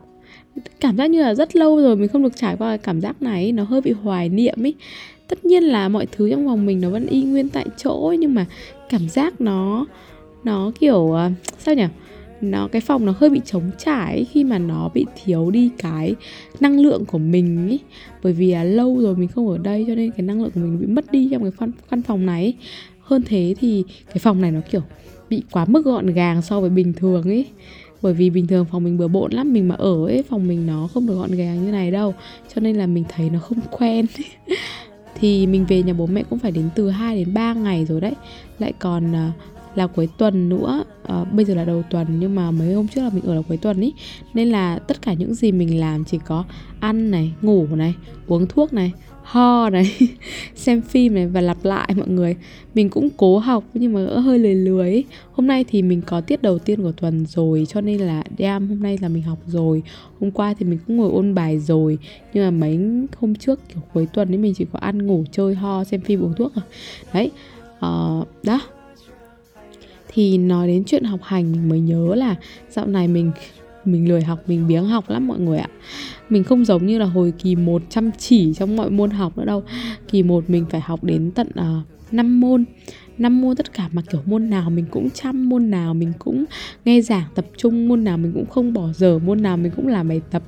cảm 0.80 0.96
giác 0.96 1.06
như 1.06 1.22
là 1.22 1.34
rất 1.34 1.56
lâu 1.56 1.76
rồi 1.76 1.96
mình 1.96 2.08
không 2.08 2.22
được 2.22 2.36
trải 2.36 2.56
qua 2.56 2.68
cái 2.68 2.78
cảm 2.78 3.00
giác 3.00 3.22
này 3.22 3.52
nó 3.52 3.64
hơi 3.64 3.80
bị 3.80 3.92
hoài 3.92 4.28
niệm 4.28 4.66
ấy 4.66 4.74
tất 5.28 5.44
nhiên 5.44 5.62
là 5.62 5.88
mọi 5.88 6.06
thứ 6.12 6.30
trong 6.30 6.46
vòng 6.46 6.66
mình 6.66 6.80
nó 6.80 6.90
vẫn 6.90 7.06
y 7.06 7.22
nguyên 7.22 7.48
tại 7.48 7.66
chỗ 7.76 8.06
ấy, 8.08 8.16
nhưng 8.16 8.34
mà 8.34 8.46
cảm 8.88 9.08
giác 9.08 9.40
nó 9.40 9.86
nó 10.44 10.72
kiểu 10.80 11.12
à, 11.12 11.30
sao 11.58 11.74
nhỉ? 11.74 11.86
Nó 12.41 12.69
cái 12.69 12.81
phòng 12.81 13.06
nó 13.06 13.15
hơi 13.17 13.31
bị 13.31 13.41
trống 13.44 13.71
trải 13.79 14.25
khi 14.25 14.44
mà 14.44 14.59
nó 14.59 14.91
bị 14.94 15.06
thiếu 15.25 15.50
đi 15.50 15.71
cái 15.79 16.15
năng 16.61 16.81
lượng 16.81 17.05
của 17.05 17.19
mình 17.19 17.69
ý 17.69 17.79
bởi 18.23 18.33
vì 18.33 18.53
là 18.53 18.65
lâu 18.65 18.99
rồi 19.00 19.17
mình 19.17 19.29
không 19.29 19.49
ở 19.49 19.59
đây 19.59 19.85
cho 19.88 19.94
nên 19.94 20.11
cái 20.11 20.23
năng 20.23 20.43
lượng 20.43 20.50
của 20.55 20.61
mình 20.61 20.81
bị 20.81 20.87
mất 20.87 21.12
đi 21.12 21.29
trong 21.31 21.43
cái 21.43 21.53
căn, 21.61 21.73
căn 21.91 22.03
phòng 22.03 22.27
này 22.27 22.44
ý. 22.44 22.55
hơn 23.00 23.23
thế 23.27 23.55
thì 23.61 23.85
cái 24.06 24.19
phòng 24.19 24.41
này 24.41 24.50
nó 24.50 24.61
kiểu 24.71 24.83
bị 25.31 25.43
quá 25.50 25.65
mức 25.65 25.85
gọn 25.85 26.06
gàng 26.06 26.43
so 26.43 26.61
với 26.61 26.71
bình 26.71 26.93
thường 26.93 27.23
ấy. 27.23 27.47
Bởi 28.03 28.15
vì 28.15 28.31
bình 28.31 28.47
thường 28.47 28.67
phòng 28.71 28.85
mình 28.85 28.99
bừa 28.99 29.09
bộn 29.09 29.33
lắm 29.33 29.53
mình 29.53 29.69
mà 29.69 29.75
ở 29.75 30.06
ấy 30.06 30.23
phòng 30.23 30.49
mình 30.49 30.67
nó 30.67 30.88
không 30.94 31.06
được 31.06 31.15
gọn 31.15 31.31
gàng 31.31 31.65
như 31.65 31.73
này 31.73 31.91
đâu. 31.91 32.15
Cho 32.55 32.61
nên 32.61 32.77
là 32.77 32.87
mình 32.87 33.05
thấy 33.09 33.31
nó 33.31 33.38
không 33.38 33.59
quen. 33.71 34.06
Thì 35.21 35.47
mình 35.47 35.65
về 35.69 35.83
nhà 35.83 35.93
bố 35.93 36.06
mẹ 36.06 36.23
cũng 36.31 36.38
phải 36.38 36.50
đến 36.50 36.69
từ 36.75 36.91
2 36.91 37.17
đến 37.17 37.35
3 37.35 37.55
ngày 37.55 37.85
rồi 37.85 38.00
đấy. 38.00 38.12
Lại 38.59 38.73
còn 38.79 39.12
uh, 39.12 39.35
là 39.76 39.87
cuối 39.87 40.08
tuần 40.19 40.49
nữa. 40.49 40.84
À, 41.02 41.25
bây 41.25 41.44
giờ 41.44 41.55
là 41.55 41.64
đầu 41.64 41.82
tuần 41.90 42.06
nhưng 42.20 42.34
mà 42.34 42.50
mấy 42.50 42.75
hôm 42.75 42.88
trước 42.88 43.00
là 43.00 43.11
mình 43.14 43.25
ở 43.25 43.34
là 43.34 43.43
cuối 43.49 43.56
tuần 43.56 43.81
ý. 43.81 43.93
Nên 44.34 44.49
là 44.49 44.78
tất 44.78 45.02
cả 45.02 45.12
những 45.12 45.34
gì 45.34 45.52
mình 45.52 45.81
làm 45.81 46.05
chỉ 46.05 46.19
có 46.26 46.44
ăn 46.81 47.11
này 47.11 47.32
ngủ 47.43 47.67
này 47.70 47.94
uống 48.26 48.46
thuốc 48.46 48.73
này 48.73 48.93
ho 49.26 49.70
này 49.70 49.96
xem 50.55 50.82
phim 50.82 51.14
này 51.14 51.26
và 51.26 51.40
lặp 51.40 51.64
lại 51.64 51.88
mọi 51.96 52.08
người. 52.08 52.37
Mình 52.75 52.90
cũng 52.90 53.08
cố 53.17 53.38
học 53.38 53.64
nhưng 53.75 53.93
mà 53.93 54.06
hơi 54.20 54.38
lười 54.38 54.55
lười 54.55 54.90
ấy. 54.90 55.05
hôm 55.32 55.46
nay 55.46 55.64
thì 55.69 55.82
mình 55.82 56.02
có 56.06 56.20
tiết 56.20 56.43
đầu 56.43 56.58
tiên 56.58 56.82
của 56.82 56.93
tuần 56.93 57.26
rồi 57.26 57.67
cho 57.69 57.81
nên 57.81 58.00
là 58.00 58.25
đêm 58.38 58.69
hôm 58.69 58.82
nay 58.82 58.99
là 59.02 59.08
mình 59.08 59.23
học 59.23 59.38
rồi. 59.46 59.82
Hôm 60.20 60.31
qua 60.31 60.55
thì 60.58 60.67
mình 60.67 60.78
cũng 60.87 60.96
ngồi 60.96 61.11
ôn 61.11 61.34
bài 61.34 61.58
rồi. 61.58 61.99
Nhưng 62.34 62.44
mà 62.44 62.50
mấy 62.50 62.78
hôm 63.20 63.34
trước 63.34 63.61
kiểu 63.69 63.82
cuối 63.94 64.06
tuần 64.12 64.32
ấy 64.32 64.38
mình 64.38 64.55
chỉ 64.56 64.67
có 64.73 64.78
ăn 64.78 65.06
ngủ 65.06 65.25
chơi 65.32 65.55
ho 65.55 65.84
xem 65.84 66.00
phim 66.00 66.20
uống 66.20 66.34
thuốc 66.34 66.52
à 66.55 66.62
đấy 67.12 67.31
uh, 67.78 68.26
đó 68.43 68.61
thì 70.16 70.38
nói 70.38 70.68
đến 70.68 70.84
chuyện 70.84 71.04
học 71.04 71.20
hành 71.22 71.52
mình 71.52 71.68
mới 71.68 71.80
nhớ 71.80 72.14
là 72.14 72.34
dạo 72.70 72.86
này 72.86 73.08
mình 73.08 73.32
mình 73.84 74.08
lười 74.08 74.22
học 74.22 74.38
mình 74.46 74.66
biếng 74.68 74.84
học 74.84 75.10
lắm 75.10 75.28
mọi 75.28 75.38
người 75.38 75.58
ạ. 75.58 75.68
Mình 76.30 76.44
không 76.44 76.64
giống 76.64 76.86
như 76.86 76.98
là 76.98 77.04
hồi 77.04 77.32
kỳ 77.38 77.56
1 77.56 77.82
chăm 77.88 78.10
chỉ 78.18 78.54
trong 78.54 78.76
mọi 78.76 78.90
môn 78.90 79.10
học 79.10 79.38
nữa 79.38 79.44
đâu. 79.44 79.62
Kỳ 80.08 80.22
1 80.22 80.50
mình 80.50 80.64
phải 80.70 80.80
học 80.80 81.04
đến 81.04 81.30
tận 81.34 81.48
à, 81.54 81.80
uh, 81.80 82.14
5 82.14 82.40
môn 82.40 82.64
năm 83.18 83.40
môn 83.40 83.56
tất 83.56 83.72
cả 83.72 83.88
mà 83.92 84.02
kiểu 84.10 84.22
môn 84.26 84.50
nào 84.50 84.70
mình 84.70 84.84
cũng 84.90 85.10
chăm, 85.10 85.48
môn 85.48 85.70
nào 85.70 85.94
mình 85.94 86.12
cũng 86.18 86.44
nghe 86.84 87.00
giảng, 87.00 87.24
tập 87.34 87.46
trung, 87.56 87.88
môn 87.88 88.04
nào 88.04 88.18
mình 88.18 88.32
cũng 88.32 88.46
không 88.46 88.72
bỏ 88.72 88.88
giờ 88.94 89.18
môn 89.18 89.42
nào 89.42 89.56
mình 89.56 89.72
cũng 89.76 89.88
làm 89.88 90.08
bài 90.08 90.20
tập, 90.30 90.42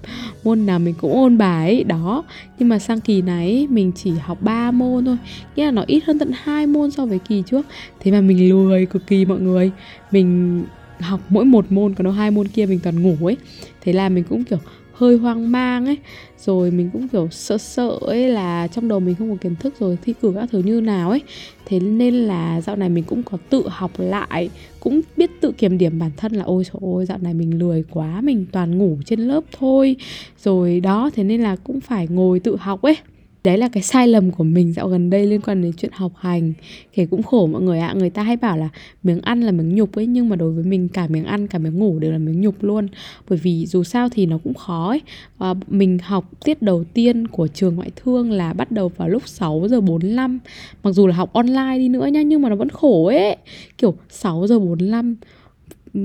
môn 0.45 0.67
nào 0.67 0.79
mình 0.79 0.95
cũng 1.01 1.13
ôn 1.13 1.39
bài 1.39 1.85
đó. 1.85 2.25
Nhưng 2.59 2.69
mà 2.69 2.79
sang 2.79 3.01
kỳ 3.01 3.23
này 3.23 3.67
mình 3.71 3.93
chỉ 3.95 4.11
học 4.11 4.43
3 4.43 4.71
môn 4.71 5.05
thôi, 5.05 5.17
nghĩa 5.57 5.65
là 5.65 5.71
nó 5.71 5.85
ít 5.87 6.05
hơn 6.05 6.19
tận 6.19 6.31
hai 6.35 6.67
môn 6.67 6.91
so 6.91 7.07
với 7.07 7.19
kỳ 7.19 7.43
trước. 7.47 7.67
Thế 8.01 8.11
mà 8.11 8.21
mình 8.21 8.49
lười 8.49 8.87
cực 8.87 9.07
kỳ 9.07 9.25
mọi 9.25 9.41
người. 9.41 9.71
Mình 10.11 10.63
học 11.01 11.21
mỗi 11.29 11.45
một 11.45 11.73
môn 11.73 11.95
còn 11.95 12.05
đâu 12.05 12.13
hai 12.13 12.31
môn 12.31 12.49
kia 12.49 12.67
mình 12.67 12.81
toàn 12.83 13.03
ngủ 13.03 13.17
ấy. 13.27 13.37
Thế 13.81 13.93
là 13.93 14.09
mình 14.09 14.25
cũng 14.29 14.45
kiểu 14.45 14.59
hơi 14.99 15.17
hoang 15.17 15.53
mang 15.53 15.87
ấy. 15.87 15.99
Rồi 16.39 16.71
mình 16.71 16.91
cũng 16.93 17.09
kiểu 17.09 17.29
sợ 17.31 17.59
sợ 17.59 17.99
ấy 18.01 18.29
là 18.29 18.67
trong 18.67 18.89
đầu 18.89 19.01
mình 19.01 19.15
không 19.15 19.31
có 19.31 19.37
kiến 19.41 19.57
thức 19.57 19.75
rồi 19.81 19.99
thi 20.03 20.15
cử 20.23 20.33
các 20.35 20.49
thứ 20.53 20.59
như 20.59 20.81
nào 20.81 21.11
ấy. 21.11 21.23
Thế 21.67 21.81
nên 21.81 22.15
là 22.15 22.61
dạo 22.61 22.77
này 22.77 22.89
mình 22.89 23.05
cũng 23.05 23.23
có 23.23 23.39
tự 23.51 23.63
học 23.69 23.91
lại, 23.99 24.51
cũng 24.81 25.01
biết 25.17 25.31
tự 25.41 25.53
kiểm 25.53 25.79
điểm 25.79 25.99
bản 25.99 26.11
thân 26.17 26.33
là 26.33 26.45
ôi 26.45 26.65
trời 26.65 26.93
ơi, 26.97 27.07
dạo 27.07 27.19
này 27.19 27.35
mình 27.35 27.59
lười 27.59 27.85
quá, 27.91 28.21
mình 28.21 28.47
toàn 28.53 28.79
ngủ 28.79 28.99
trên 29.07 29.21
lớp 29.21 29.41
thôi. 29.59 29.97
Rồi 30.39 30.81
đó, 30.81 31.11
thế 31.15 31.25
nên 31.25 31.43
là 31.43 31.57
cũng 31.57 31.81
phải 31.81 32.09
ngồi 32.09 32.41
tự 32.41 32.57
học 32.57 32.83
ấy 32.83 32.97
đấy 33.45 33.59
là 33.59 33.69
cái 33.69 33.83
sai 33.83 34.09
lầm 34.09 34.31
của 34.31 34.45
mình 34.45 34.73
dạo 34.73 34.89
gần 34.89 35.11
đây 35.11 35.27
liên 35.27 35.41
quan 35.41 35.63
đến 35.63 35.73
chuyện 35.73 35.91
học 35.95 36.13
hành. 36.17 36.53
Thì 36.93 37.07
cũng 37.07 37.23
khổ 37.23 37.47
mọi 37.47 37.63
người 37.63 37.79
ạ 37.79 37.87
à. 37.87 37.95
người 37.95 38.11
ta 38.11 38.23
hay 38.23 38.37
bảo 38.37 38.57
là 38.57 38.69
miếng 39.03 39.21
ăn 39.21 39.41
là 39.41 39.53
miếng 39.53 39.75
nhục 39.75 39.95
ấy, 39.95 40.07
nhưng 40.07 40.29
mà 40.29 40.37
đối 40.37 40.53
với 40.53 40.65
mình 40.65 40.89
cả 40.89 41.07
miếng 41.09 41.25
ăn, 41.25 41.47
cả 41.47 41.59
miếng 41.59 41.79
ngủ 41.79 41.99
đều 41.99 42.13
là 42.13 42.19
miếng 42.19 42.41
nhục 42.41 42.63
luôn. 42.63 42.89
Bởi 43.29 43.39
vì 43.43 43.67
dù 43.67 43.85
sao 43.85 44.09
thì 44.09 44.27
nó 44.27 44.39
cũng 44.45 44.55
khó 44.55 44.89
ấy. 44.89 45.01
Và 45.39 45.55
mình 45.69 45.99
học 46.03 46.31
tiết 46.45 46.63
đầu 46.63 46.85
tiên 46.95 47.27
của 47.27 47.49
trường 47.49 47.77
ngoại 47.77 47.91
thương 47.97 48.31
là 48.31 48.53
bắt 48.53 48.71
đầu 48.71 48.89
vào 48.97 49.09
lúc 49.09 49.29
6 49.29 49.67
giờ 49.71 49.81
45 49.81 50.39
mặc 50.83 50.91
dù 50.91 51.07
là 51.07 51.17
học 51.17 51.33
online 51.33 51.79
đi 51.79 51.89
nữa 51.89 52.07
nha, 52.07 52.23
nhưng 52.23 52.43
mà 52.43 52.49
nó 52.49 52.57
vẫn 52.57 52.69
khổ 52.69 53.07
ấy. 53.07 53.37
Kiểu 53.79 53.95
6 54.09 54.47
giờ 54.47 54.59
45 54.59 55.17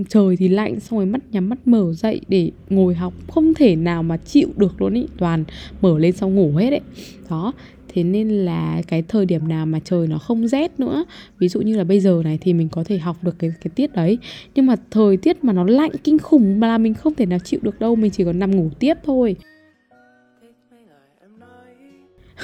trời 0.10 0.36
thì 0.38 0.48
lạnh, 0.48 0.80
xong 0.80 1.00
rồi 1.00 1.06
mắt 1.06 1.22
nhắm 1.32 1.50
mắt 1.50 1.68
mở 1.68 1.94
dậy 1.94 2.22
để 2.28 2.52
ngồi 2.70 2.94
học. 2.94 3.14
Không 3.28 3.54
thể 3.54 3.76
nào 3.76 4.04
mà 4.04 4.18
chịu 4.18 4.50
được 4.58 4.82
luôn 4.82 4.94
ý. 4.94 5.08
Toàn 5.18 5.44
mở 5.82 6.00
lên 6.00 6.12
xong 6.12 6.36
ngủ 6.36 6.52
hết 6.56 6.70
ấy. 6.70 6.82
Đó, 7.30 7.54
thế 7.94 8.04
nên 8.04 8.30
là 8.30 8.82
cái 8.88 9.04
thời 9.08 9.26
điểm 9.26 9.48
nào 9.48 9.66
mà 9.66 9.80
trời 9.84 10.08
nó 10.08 10.18
không 10.18 10.48
rét 10.48 10.80
nữa, 10.80 11.06
ví 11.40 11.48
dụ 11.48 11.62
như 11.62 11.78
là 11.78 11.84
bây 11.84 12.00
giờ 12.00 12.22
này 12.24 12.38
thì 12.42 12.54
mình 12.54 12.70
có 12.70 12.84
thể 12.84 12.98
học 12.98 13.18
được 13.22 13.40
cái 13.40 13.52
cái 13.62 13.72
tiết 13.76 13.94
đấy. 13.94 14.18
Nhưng 14.56 14.66
mà 14.66 14.76
thời 14.92 15.18
tiết 15.18 15.44
mà 15.44 15.54
nó 15.54 15.64
lạnh 15.64 15.92
kinh 16.04 16.20
khủng 16.20 16.60
mà 16.60 16.68
là 16.68 16.78
mình 16.78 16.94
không 16.94 17.16
thể 17.16 17.26
nào 17.26 17.40
chịu 17.40 17.60
được 17.64 17.80
đâu, 17.80 17.96
mình 17.96 18.12
chỉ 18.12 18.24
còn 18.24 18.40
nằm 18.40 18.56
ngủ 18.56 18.70
tiếp 18.80 18.94
thôi. 19.06 19.36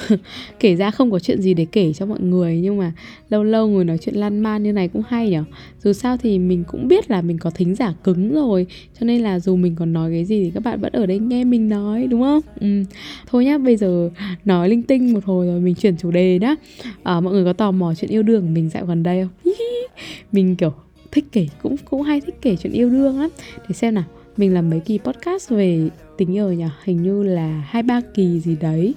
kể 0.60 0.76
ra 0.76 0.90
không 0.90 1.10
có 1.10 1.18
chuyện 1.18 1.42
gì 1.42 1.54
để 1.54 1.66
kể 1.72 1.92
cho 1.92 2.06
mọi 2.06 2.20
người 2.20 2.60
nhưng 2.60 2.78
mà 2.78 2.92
lâu 3.28 3.44
lâu 3.44 3.68
ngồi 3.68 3.84
nói 3.84 3.98
chuyện 3.98 4.14
lan 4.14 4.40
man 4.40 4.62
như 4.62 4.72
này 4.72 4.88
cũng 4.88 5.02
hay 5.08 5.30
nhở. 5.30 5.44
Dù 5.84 5.92
sao 5.92 6.16
thì 6.16 6.38
mình 6.38 6.64
cũng 6.68 6.88
biết 6.88 7.10
là 7.10 7.22
mình 7.22 7.38
có 7.38 7.50
thính 7.50 7.74
giả 7.74 7.94
cứng 8.04 8.34
rồi 8.34 8.66
cho 9.00 9.06
nên 9.06 9.20
là 9.20 9.40
dù 9.40 9.56
mình 9.56 9.76
còn 9.76 9.92
nói 9.92 10.10
cái 10.12 10.24
gì 10.24 10.44
thì 10.44 10.50
các 10.50 10.62
bạn 10.62 10.80
vẫn 10.80 10.92
ở 10.92 11.06
đây 11.06 11.18
nghe 11.18 11.44
mình 11.44 11.68
nói 11.68 12.06
đúng 12.06 12.22
không? 12.22 12.40
Ừ. 12.60 12.82
thôi 13.26 13.44
nhá 13.44 13.58
bây 13.58 13.76
giờ 13.76 14.10
nói 14.44 14.68
linh 14.68 14.82
tinh 14.82 15.12
một 15.12 15.24
hồi 15.24 15.46
rồi 15.46 15.60
mình 15.60 15.74
chuyển 15.74 15.96
chủ 15.96 16.10
đề 16.10 16.38
nhá. 16.38 16.54
À, 17.02 17.20
mọi 17.20 17.32
người 17.32 17.44
có 17.44 17.52
tò 17.52 17.70
mò 17.70 17.94
chuyện 17.94 18.10
yêu 18.10 18.22
đương 18.22 18.42
của 18.42 18.48
mình 18.48 18.68
dạo 18.68 18.86
gần 18.86 19.02
đây 19.02 19.22
không? 19.22 19.52
Mình 20.32 20.56
kiểu 20.56 20.72
thích 21.10 21.24
kể 21.32 21.46
cũng 21.62 21.76
cũng 21.90 22.02
hay 22.02 22.20
thích 22.20 22.34
kể 22.42 22.56
chuyện 22.56 22.72
yêu 22.72 22.90
đương 22.90 23.20
lắm. 23.20 23.30
Để 23.68 23.74
xem 23.74 23.94
nào 23.94 24.04
mình 24.36 24.54
làm 24.54 24.70
mấy 24.70 24.80
kỳ 24.80 24.98
podcast 24.98 25.50
về 25.50 25.88
tình 26.16 26.36
yêu 26.36 26.52
nhỉ? 26.52 26.64
Hình 26.84 27.02
như 27.02 27.22
là 27.22 27.64
hai 27.68 27.82
ba 27.82 28.00
kỳ 28.14 28.40
gì 28.40 28.56
đấy. 28.60 28.94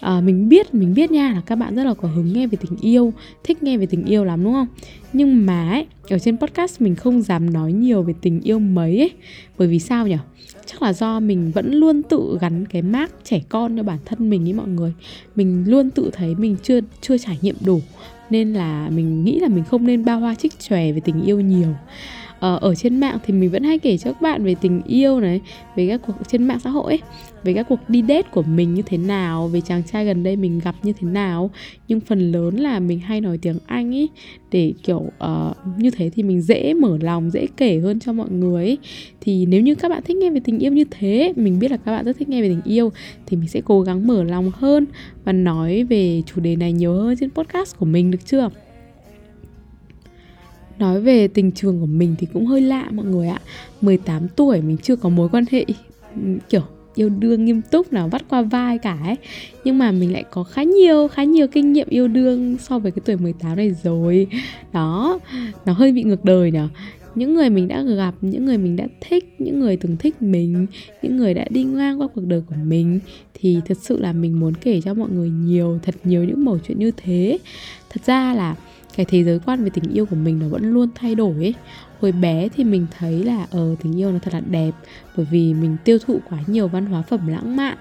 À, 0.00 0.20
mình 0.20 0.48
biết 0.48 0.74
mình 0.74 0.94
biết 0.94 1.10
nha 1.10 1.32
là 1.34 1.40
các 1.46 1.56
bạn 1.56 1.74
rất 1.74 1.84
là 1.84 1.94
có 1.94 2.08
hứng 2.08 2.32
nghe 2.32 2.46
về 2.46 2.58
tình 2.60 2.78
yêu 2.80 3.12
thích 3.44 3.62
nghe 3.62 3.76
về 3.76 3.86
tình 3.86 4.04
yêu 4.04 4.24
lắm 4.24 4.44
đúng 4.44 4.52
không? 4.52 4.66
Nhưng 5.12 5.46
mà 5.46 5.70
ấy, 5.70 5.86
ở 6.10 6.18
trên 6.18 6.38
podcast 6.38 6.80
mình 6.80 6.94
không 6.94 7.22
dám 7.22 7.52
nói 7.52 7.72
nhiều 7.72 8.02
về 8.02 8.14
tình 8.20 8.40
yêu 8.40 8.58
mấy 8.58 8.98
ấy. 8.98 9.10
Bởi 9.58 9.68
vì 9.68 9.78
sao 9.78 10.06
nhỉ? 10.06 10.16
Chắc 10.66 10.82
là 10.82 10.92
do 10.92 11.20
mình 11.20 11.50
vẫn 11.54 11.74
luôn 11.74 12.02
tự 12.02 12.38
gắn 12.40 12.66
cái 12.66 12.82
mác 12.82 13.12
trẻ 13.24 13.40
con 13.48 13.76
cho 13.76 13.82
bản 13.82 13.98
thân 14.04 14.30
mình 14.30 14.44
ý 14.44 14.52
mọi 14.52 14.68
người. 14.68 14.92
Mình 15.36 15.64
luôn 15.66 15.90
tự 15.90 16.10
thấy 16.12 16.34
mình 16.34 16.56
chưa 16.62 16.80
chưa 17.00 17.18
trải 17.18 17.38
nghiệm 17.42 17.56
đủ. 17.64 17.80
Nên 18.30 18.54
là 18.54 18.90
mình 18.90 19.24
nghĩ 19.24 19.40
là 19.40 19.48
mình 19.48 19.64
không 19.64 19.86
nên 19.86 20.04
bao 20.04 20.20
hoa 20.20 20.34
trích 20.34 20.58
chòe 20.58 20.92
về 20.92 21.00
tình 21.00 21.22
yêu 21.22 21.40
nhiều 21.40 21.74
ờ, 22.40 22.58
ở 22.60 22.74
trên 22.74 23.00
mạng 23.00 23.18
thì 23.26 23.34
mình 23.34 23.50
vẫn 23.50 23.62
hay 23.62 23.78
kể 23.78 23.98
cho 23.98 24.12
các 24.12 24.22
bạn 24.22 24.44
về 24.44 24.54
tình 24.60 24.82
yêu 24.86 25.20
này 25.20 25.40
về 25.76 25.88
các 25.88 26.00
cuộc 26.06 26.14
trên 26.28 26.44
mạng 26.44 26.60
xã 26.60 26.70
hội 26.70 26.92
ấy, 26.92 27.00
về 27.44 27.52
các 27.52 27.66
cuộc 27.68 27.78
đi 27.88 28.02
date 28.02 28.22
của 28.22 28.42
mình 28.42 28.74
như 28.74 28.82
thế 28.86 28.98
nào 28.98 29.48
về 29.48 29.60
chàng 29.60 29.82
trai 29.82 30.04
gần 30.04 30.22
đây 30.22 30.36
mình 30.36 30.60
gặp 30.64 30.74
như 30.82 30.92
thế 30.92 31.08
nào 31.08 31.50
nhưng 31.88 32.00
phần 32.00 32.32
lớn 32.32 32.56
là 32.56 32.78
mình 32.78 33.00
hay 33.00 33.20
nói 33.20 33.38
tiếng 33.38 33.58
anh 33.66 33.94
ấy 33.94 34.08
để 34.50 34.72
kiểu 34.82 34.96
uh, 34.98 35.56
như 35.78 35.90
thế 35.90 36.10
thì 36.14 36.22
mình 36.22 36.42
dễ 36.42 36.74
mở 36.74 36.98
lòng 37.00 37.30
dễ 37.30 37.46
kể 37.56 37.78
hơn 37.78 38.00
cho 38.00 38.12
mọi 38.12 38.30
người 38.30 38.64
ấy. 38.64 38.78
thì 39.20 39.46
nếu 39.46 39.60
như 39.60 39.74
các 39.74 39.88
bạn 39.88 40.02
thích 40.06 40.16
nghe 40.16 40.30
về 40.30 40.40
tình 40.44 40.58
yêu 40.58 40.72
như 40.72 40.84
thế 40.90 41.32
mình 41.36 41.58
biết 41.58 41.70
là 41.70 41.76
các 41.76 41.92
bạn 41.92 42.04
rất 42.04 42.16
thích 42.18 42.28
nghe 42.28 42.42
về 42.42 42.48
tình 42.48 42.62
yêu 42.64 42.92
thì 43.26 43.36
mình 43.36 43.48
sẽ 43.48 43.60
cố 43.64 43.80
gắng 43.80 44.06
mở 44.06 44.24
lòng 44.24 44.50
hơn 44.54 44.86
và 45.24 45.32
nói 45.32 45.84
về 45.84 46.22
chủ 46.26 46.40
đề 46.40 46.56
này 46.56 46.72
nhiều 46.72 46.94
hơn 46.94 47.16
trên 47.20 47.30
podcast 47.30 47.76
của 47.76 47.86
mình 47.86 48.10
được 48.10 48.26
chưa 48.26 48.50
Nói 50.78 51.00
về 51.00 51.28
tình 51.28 51.52
trường 51.52 51.80
của 51.80 51.86
mình 51.86 52.14
thì 52.18 52.26
cũng 52.32 52.46
hơi 52.46 52.60
lạ 52.60 52.88
mọi 52.90 53.06
người 53.06 53.28
ạ. 53.28 53.40
18 53.80 54.28
tuổi 54.28 54.62
mình 54.62 54.76
chưa 54.82 54.96
có 54.96 55.08
mối 55.08 55.28
quan 55.28 55.44
hệ 55.50 55.64
kiểu 56.48 56.62
yêu 56.94 57.08
đương 57.08 57.44
nghiêm 57.44 57.62
túc 57.70 57.92
nào 57.92 58.08
bắt 58.08 58.24
qua 58.28 58.42
vai 58.42 58.78
cả 58.78 58.98
ấy. 59.04 59.16
Nhưng 59.64 59.78
mà 59.78 59.92
mình 59.92 60.12
lại 60.12 60.24
có 60.30 60.44
khá 60.44 60.62
nhiều, 60.62 61.08
khá 61.08 61.24
nhiều 61.24 61.46
kinh 61.46 61.72
nghiệm 61.72 61.88
yêu 61.88 62.08
đương 62.08 62.56
so 62.58 62.78
với 62.78 62.90
cái 62.90 63.02
tuổi 63.04 63.16
18 63.16 63.56
này 63.56 63.74
rồi. 63.82 64.26
Đó, 64.72 65.18
nó 65.66 65.72
hơi 65.72 65.92
bị 65.92 66.02
ngược 66.02 66.24
đời 66.24 66.50
nhở. 66.50 66.68
Những 67.14 67.34
người 67.34 67.50
mình 67.50 67.68
đã 67.68 67.82
gặp 67.82 68.14
những 68.20 68.44
người 68.44 68.58
mình 68.58 68.76
đã 68.76 68.86
thích 69.00 69.34
những 69.38 69.60
người 69.60 69.76
từng 69.76 69.96
thích 69.96 70.22
mình 70.22 70.66
những 71.02 71.16
người 71.16 71.34
đã 71.34 71.44
đi 71.50 71.64
ngang 71.64 72.00
qua 72.00 72.08
cuộc 72.14 72.24
đời 72.26 72.42
của 72.48 72.54
mình 72.64 73.00
thì 73.34 73.60
thật 73.66 73.78
sự 73.80 74.00
là 74.00 74.12
mình 74.12 74.40
muốn 74.40 74.54
kể 74.54 74.80
cho 74.80 74.94
mọi 74.94 75.10
người 75.10 75.30
nhiều 75.30 75.78
thật 75.82 75.94
nhiều 76.04 76.24
những 76.24 76.44
mẩu 76.44 76.58
chuyện 76.58 76.78
như 76.78 76.90
thế. 76.96 77.38
Thật 77.90 78.04
ra 78.06 78.34
là 78.34 78.54
cái 78.96 79.06
thế 79.06 79.24
giới 79.24 79.38
quan 79.46 79.64
về 79.64 79.70
tình 79.70 79.92
yêu 79.92 80.06
của 80.06 80.16
mình 80.16 80.38
nó 80.38 80.48
vẫn 80.48 80.70
luôn 80.70 80.88
thay 80.94 81.14
đổi 81.14 81.34
ấy. 81.34 81.54
Hồi 82.00 82.12
bé 82.12 82.48
thì 82.56 82.64
mình 82.64 82.86
thấy 82.98 83.24
là 83.24 83.46
ờ 83.50 83.58
ờ, 83.58 83.74
tình 83.82 83.98
yêu 83.98 84.12
nó 84.12 84.18
thật 84.18 84.34
là 84.34 84.40
đẹp 84.40 84.70
bởi 85.16 85.26
vì 85.30 85.54
mình 85.54 85.76
tiêu 85.84 85.98
thụ 85.98 86.20
quá 86.30 86.38
nhiều 86.46 86.68
văn 86.68 86.86
hóa 86.86 87.02
phẩm 87.02 87.26
lãng 87.26 87.56
mạn. 87.56 87.76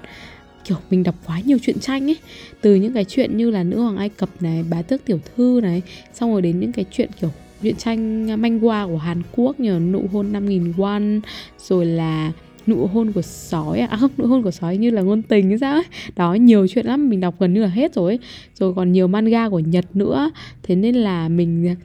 Kiểu 0.63 0.77
mình 0.89 1.03
đọc 1.03 1.15
quá 1.25 1.39
nhiều 1.39 1.57
truyện 1.61 1.79
tranh 1.79 2.09
ấy. 2.09 2.17
Từ 2.61 2.75
những 2.75 2.93
cái 2.93 3.05
chuyện 3.05 3.37
như 3.37 3.49
là 3.49 3.63
nữ 3.63 3.79
hoàng 3.79 3.97
ai 3.97 4.09
cập 4.09 4.29
này 4.39 4.63
bá 4.69 4.81
tước 4.81 5.05
tiểu 5.05 5.19
thư 5.35 5.59
này 5.63 5.81
xong 6.13 6.31
rồi 6.31 6.41
đến 6.41 6.59
những 6.59 6.71
cái 6.71 6.85
chuyện 6.91 7.09
kiểu 7.21 7.31
truyện 7.61 7.75
tranh 7.75 8.27
manh 8.41 8.59
hoa 8.59 8.85
của 8.85 8.97
Hàn 8.97 9.21
Quốc 9.31 9.59
như 9.59 9.73
là 9.73 9.79
nụ 9.79 10.03
hôn 10.11 10.31
5000 10.31 10.73
won 10.77 11.19
rồi 11.59 11.85
là 11.85 12.31
nụ 12.67 12.87
hôn 12.87 13.11
của 13.11 13.21
sói 13.21 13.79
à, 13.79 13.87
à 13.91 13.97
không 13.97 14.11
nụ 14.17 14.27
hôn 14.27 14.43
của 14.43 14.51
sói 14.51 14.77
như 14.77 14.89
là 14.89 15.01
ngôn 15.01 15.21
tình 15.21 15.49
hay 15.49 15.57
sao 15.57 15.73
ấy. 15.75 15.83
Đó 16.15 16.33
nhiều 16.33 16.67
chuyện 16.67 16.85
lắm 16.85 17.09
mình 17.09 17.19
đọc 17.19 17.35
gần 17.39 17.53
như 17.53 17.61
là 17.61 17.67
hết 17.67 17.93
rồi 17.93 18.11
ấy. 18.11 18.19
rồi 18.59 18.73
còn 18.73 18.91
nhiều 18.91 19.07
manga 19.07 19.49
của 19.49 19.59
nhật 19.59 19.85
nữa. 19.95 20.31
Thế 20.63 20.75
nên 20.75 20.95
là 20.95 21.29
mình 21.29 21.75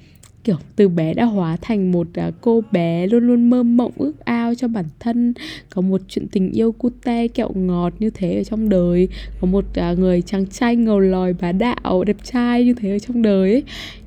kiểu 0.44 0.56
từ 0.76 0.88
bé 0.88 1.14
đã 1.14 1.24
hóa 1.24 1.56
thành 1.60 1.92
một 1.92 2.06
à, 2.14 2.30
cô 2.40 2.62
bé 2.72 3.06
luôn 3.06 3.26
luôn 3.26 3.50
mơ 3.50 3.62
mộng 3.62 3.92
ước 3.96 4.24
ao 4.24 4.54
cho 4.54 4.68
bản 4.68 4.84
thân. 5.00 5.34
Có 5.70 5.82
một 5.82 6.00
chuyện 6.08 6.28
tình 6.28 6.52
yêu 6.52 6.72
cute 6.72 7.28
kẹo 7.28 7.50
ngọt 7.54 7.92
như 7.98 8.10
thế 8.10 8.36
ở 8.36 8.44
trong 8.44 8.68
đời. 8.68 9.08
Có 9.40 9.46
một 9.46 9.64
à, 9.74 9.92
người 9.92 10.22
chàng 10.22 10.46
trai 10.46 10.76
ngầu 10.76 11.00
lòi 11.00 11.32
bá 11.32 11.52
đạo 11.52 12.04
đẹp 12.06 12.16
trai 12.24 12.64
như 12.64 12.74
thế 12.74 12.90
ở 12.90 12.98
trong 12.98 13.22
đời 13.22 13.52
ấy. 13.52 13.62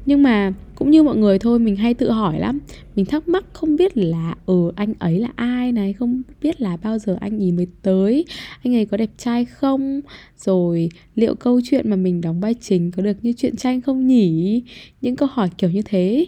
Nhưng 0.05 0.23
mà 0.23 0.53
cũng 0.75 0.91
như 0.91 1.03
mọi 1.03 1.17
người 1.17 1.39
thôi 1.39 1.59
mình 1.59 1.75
hay 1.75 1.93
tự 1.93 2.11
hỏi 2.11 2.39
lắm. 2.39 2.59
Mình 2.95 3.05
thắc 3.05 3.27
mắc 3.27 3.45
không 3.53 3.75
biết 3.75 3.97
là 3.97 4.35
ừ 4.45 4.71
anh 4.75 4.93
ấy 4.99 5.19
là 5.19 5.29
ai 5.35 5.71
này 5.71 5.93
không 5.93 6.21
biết 6.41 6.61
là 6.61 6.77
bao 6.83 6.97
giờ 6.99 7.17
anh 7.19 7.43
ấy 7.43 7.51
mới 7.51 7.67
tới 7.81 8.25
anh 8.63 8.75
ấy 8.75 8.85
có 8.85 8.97
đẹp 8.97 9.09
trai 9.17 9.45
không? 9.45 10.01
Rồi 10.37 10.89
liệu 11.15 11.35
câu 11.35 11.61
chuyện 11.63 11.89
mà 11.89 11.95
mình 11.95 12.21
đóng 12.21 12.39
vai 12.39 12.53
chính 12.61 12.91
có 12.91 13.03
được 13.03 13.17
như 13.21 13.33
chuyện 13.33 13.55
tranh 13.55 13.81
không 13.81 14.07
nhỉ? 14.07 14.61
Những 15.01 15.15
câu 15.15 15.29
hỏi 15.31 15.49
kiểu 15.57 15.69
như 15.69 15.81
thế. 15.85 16.25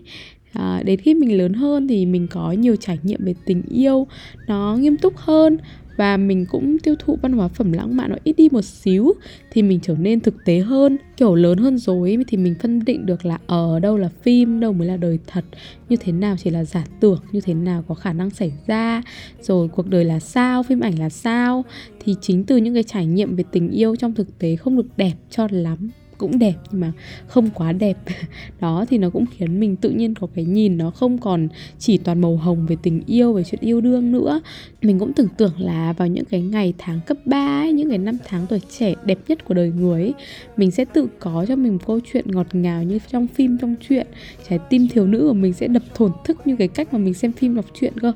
À, 0.54 0.82
đến 0.86 1.00
khi 1.00 1.14
mình 1.14 1.38
lớn 1.38 1.54
hơn 1.54 1.88
thì 1.88 2.06
mình 2.06 2.28
có 2.28 2.52
nhiều 2.52 2.76
trải 2.76 3.00
nghiệm 3.04 3.26
về 3.26 3.36
tình 3.46 3.62
yêu 3.70 4.08
nó 4.48 4.78
nghiêm 4.80 4.98
túc 4.98 5.18
hơn 5.18 5.58
và 5.98 6.18
mình 6.18 6.46
cũng 6.46 6.80
tiêu 6.80 6.96
thụ 7.00 7.18
văn 7.22 7.32
hóa 7.34 7.48
phẩm 7.48 7.72
lãng 7.72 7.96
mạn 7.96 8.10
nó 8.10 8.16
ít 8.24 8.34
đi 8.38 8.50
một 8.52 8.62
xíu, 8.62 9.14
thì 9.52 9.62
mình 9.62 9.80
trở 9.84 9.96
nên 10.00 10.20
thực 10.20 10.46
tế 10.46 10.60
hơn, 10.60 10.98
kiểu 11.18 11.36
lớn 11.36 11.58
hơn 11.58 11.78
rồi 11.78 12.18
thì 12.28 12.38
mình 12.38 12.56
phân 12.62 12.86
định 12.86 13.06
được 13.06 13.26
là 13.26 13.38
ở 13.48 13.80
đâu 13.80 13.98
là 13.98 14.10
phim, 14.22 14.60
đâu 14.60 14.74
mới 14.74 14.88
là 14.88 14.98
đời 14.98 15.20
thật, 15.28 15.46
như 15.90 15.98
thế 16.00 16.12
nào 16.12 16.36
chỉ 16.40 16.50
là 16.50 16.64
giả 16.64 16.86
tưởng, 17.00 17.20
như 17.32 17.42
thế 17.42 17.54
nào 17.54 17.84
có 17.88 17.96
khả 17.96 18.14
năng 18.14 18.30
xảy 18.30 18.54
ra, 18.68 19.02
rồi 19.42 19.68
cuộc 19.68 19.88
đời 19.88 20.06
là 20.06 20.20
sao, 20.20 20.64
phim 20.64 20.80
ảnh 20.80 21.00
là 21.00 21.10
sao, 21.10 21.66
thì 22.00 22.16
chính 22.22 22.44
từ 22.44 22.58
những 22.58 22.74
cái 22.74 22.84
trải 22.84 23.06
nghiệm 23.06 23.36
về 23.36 23.44
tình 23.52 23.70
yêu 23.70 23.96
trong 23.96 24.14
thực 24.14 24.40
tế 24.40 24.56
không 24.56 24.78
được 24.78 24.98
đẹp 24.98 25.14
cho 25.30 25.48
lắm 25.52 25.90
cũng 26.18 26.40
đẹp 26.40 26.54
nhưng 26.72 26.82
mà 26.82 26.92
không 27.28 27.50
quá 27.50 27.72
đẹp. 27.72 27.98
Đó 28.60 28.86
thì 28.90 28.98
nó 28.98 29.10
cũng 29.10 29.26
khiến 29.32 29.60
mình 29.60 29.76
tự 29.76 29.90
nhiên 29.90 30.16
có 30.16 30.28
cái 30.36 30.46
nhìn 30.46 30.78
nó 30.78 30.90
không 30.90 31.18
còn 31.18 31.48
chỉ 31.80 31.98
toàn 31.98 32.22
màu 32.22 32.38
hồng 32.38 32.66
về 32.66 32.78
tình 32.82 33.02
yêu 33.06 33.34
về 33.34 33.44
chuyện 33.44 33.62
yêu 33.62 33.82
đương 33.82 34.12
nữa. 34.12 34.42
Mình 34.82 35.00
cũng 35.00 35.14
tưởng 35.14 35.28
tượng 35.38 35.54
là 35.60 35.94
vào 35.94 36.08
những 36.08 36.26
cái 36.26 36.42
ngày 36.42 36.74
tháng 36.78 37.00
cấp 37.06 37.18
3 37.26 37.62
ấy, 37.62 37.74
những 37.74 37.90
cái 37.90 37.98
năm 37.98 38.18
tháng 38.26 38.46
tuổi 38.50 38.62
trẻ 38.78 38.94
đẹp 39.06 39.20
nhất 39.28 39.46
của 39.46 39.54
đời 39.54 39.72
người 39.72 40.02
ấy, 40.02 40.14
mình 40.58 40.72
sẽ 40.72 40.86
tự 40.86 41.08
có 41.20 41.46
cho 41.48 41.56
mình 41.56 41.74
một 41.74 41.86
câu 41.86 42.00
chuyện 42.12 42.32
ngọt 42.32 42.48
ngào 42.54 42.84
như 42.84 43.00
trong 43.12 43.28
phim 43.28 43.58
trong 43.58 43.76
truyện 43.90 44.08
trái 44.50 44.60
tim 44.70 44.88
thiếu 44.88 45.08
nữ 45.08 45.28
của 45.28 45.34
mình 45.34 45.54
sẽ 45.54 45.68
đập 45.68 45.84
thổn 45.96 46.12
thức 46.24 46.48
như 46.48 46.56
cái 46.56 46.68
cách 46.68 46.94
mà 46.94 47.00
mình 47.00 47.14
xem 47.14 47.32
phim 47.32 47.56
đọc 47.56 47.66
truyện 47.80 47.94
cơ. 48.02 48.12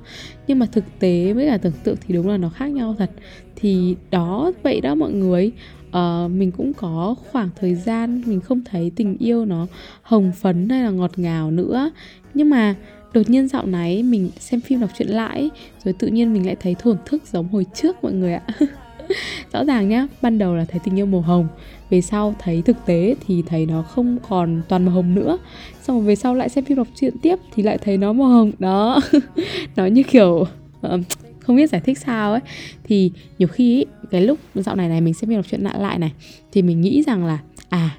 Nhưng 0.47 0.59
mà 0.59 0.65
thực 0.65 0.83
tế 0.99 1.33
với 1.33 1.47
cả 1.47 1.57
tưởng 1.57 1.73
tượng 1.83 1.95
thì 2.07 2.13
đúng 2.13 2.27
là 2.27 2.37
nó 2.37 2.49
khác 2.49 2.67
nhau 2.67 2.95
thật. 2.97 3.11
Thì 3.55 3.95
đó 4.11 4.51
vậy 4.63 4.81
đó 4.81 4.95
mọi 4.95 5.11
người 5.11 5.51
uh, 5.98 6.31
mình 6.31 6.51
cũng 6.51 6.74
có 6.74 7.15
khoảng 7.31 7.50
thời 7.55 7.75
gian 7.75 8.22
mình 8.25 8.41
không 8.41 8.62
thấy 8.65 8.91
tình 8.96 9.17
yêu 9.17 9.46
nó 9.46 9.67
hồng 10.01 10.31
phấn 10.41 10.69
hay 10.69 10.84
là 10.84 10.89
ngọt 10.89 11.12
ngào 11.19 11.51
nữa. 11.51 11.91
Nhưng 12.34 12.50
mà 12.50 12.75
đột 13.13 13.29
nhiên 13.29 13.48
dạo 13.48 13.65
này 13.65 14.03
mình 14.03 14.29
xem 14.39 14.62
phim 14.62 14.81
đọc 14.81 14.89
truyện 14.98 15.08
lại 15.08 15.50
rồi 15.84 15.93
tự 16.00 16.08
nhiên 16.08 16.34
mình 16.34 16.46
lại 16.46 16.55
thấy 16.60 16.75
thổn 16.79 16.98
thức 17.05 17.24
giống 17.31 17.48
hồi 17.48 17.65
trước 17.74 18.03
mọi 18.03 18.13
người 18.13 18.34
ạ. 18.34 18.43
Rõ 19.53 19.65
ràng 19.65 19.89
nhá 19.89 20.08
ban 20.22 20.38
đầu 20.38 20.55
là 20.55 20.65
thấy 20.65 20.79
tình 20.84 21.00
yêu 21.00 21.05
màu 21.05 21.22
hồng 21.22 21.48
về 21.89 22.01
sau 22.01 22.36
thấy 22.39 22.62
thực 22.62 22.77
tế 22.86 23.15
thì 23.27 23.43
thấy 23.46 23.65
nó 23.65 23.81
không 23.81 24.17
còn 24.29 24.62
toàn 24.67 24.86
màu 24.86 24.96
hồng 24.96 25.15
nữa. 25.15 25.38
Xong 25.81 25.98
rồi 25.98 26.05
về 26.05 26.15
sau 26.15 26.36
lại 26.36 26.50
xem 26.50 26.65
phim 26.65 26.77
đọc 26.77 26.88
truyện 26.96 27.13
tiếp 27.22 27.36
thì 27.55 27.63
lại 27.63 27.77
thấy 27.77 27.98
nó 27.98 28.13
màu 28.13 28.27
hồng 28.27 28.51
đó. 28.60 29.00
Nó 29.75 29.86
như 29.86 30.03
kiểu 30.03 30.46
ờ, 30.81 31.00
không 31.39 31.55
biết 31.55 31.69
giải 31.69 31.81
thích 31.81 31.98
sao 31.98 32.31
ấy. 32.31 32.41
Thì 32.84 33.12
nhiều 33.38 33.48
khi 33.48 33.79
ấy, 33.79 33.86
cái 34.11 34.21
lúc 34.21 34.39
dạo 34.55 34.75
này 34.75 34.89
này 34.89 35.01
mình 35.01 35.13
xem 35.13 35.29
phim 35.29 35.37
đọc 35.37 35.45
chuyện 35.49 35.61
lại 35.61 35.79
lại 35.79 35.99
này, 35.99 36.11
thì 36.51 36.61
mình 36.61 36.81
nghĩ 36.81 37.03
rằng 37.03 37.25
là 37.25 37.39
à 37.69 37.97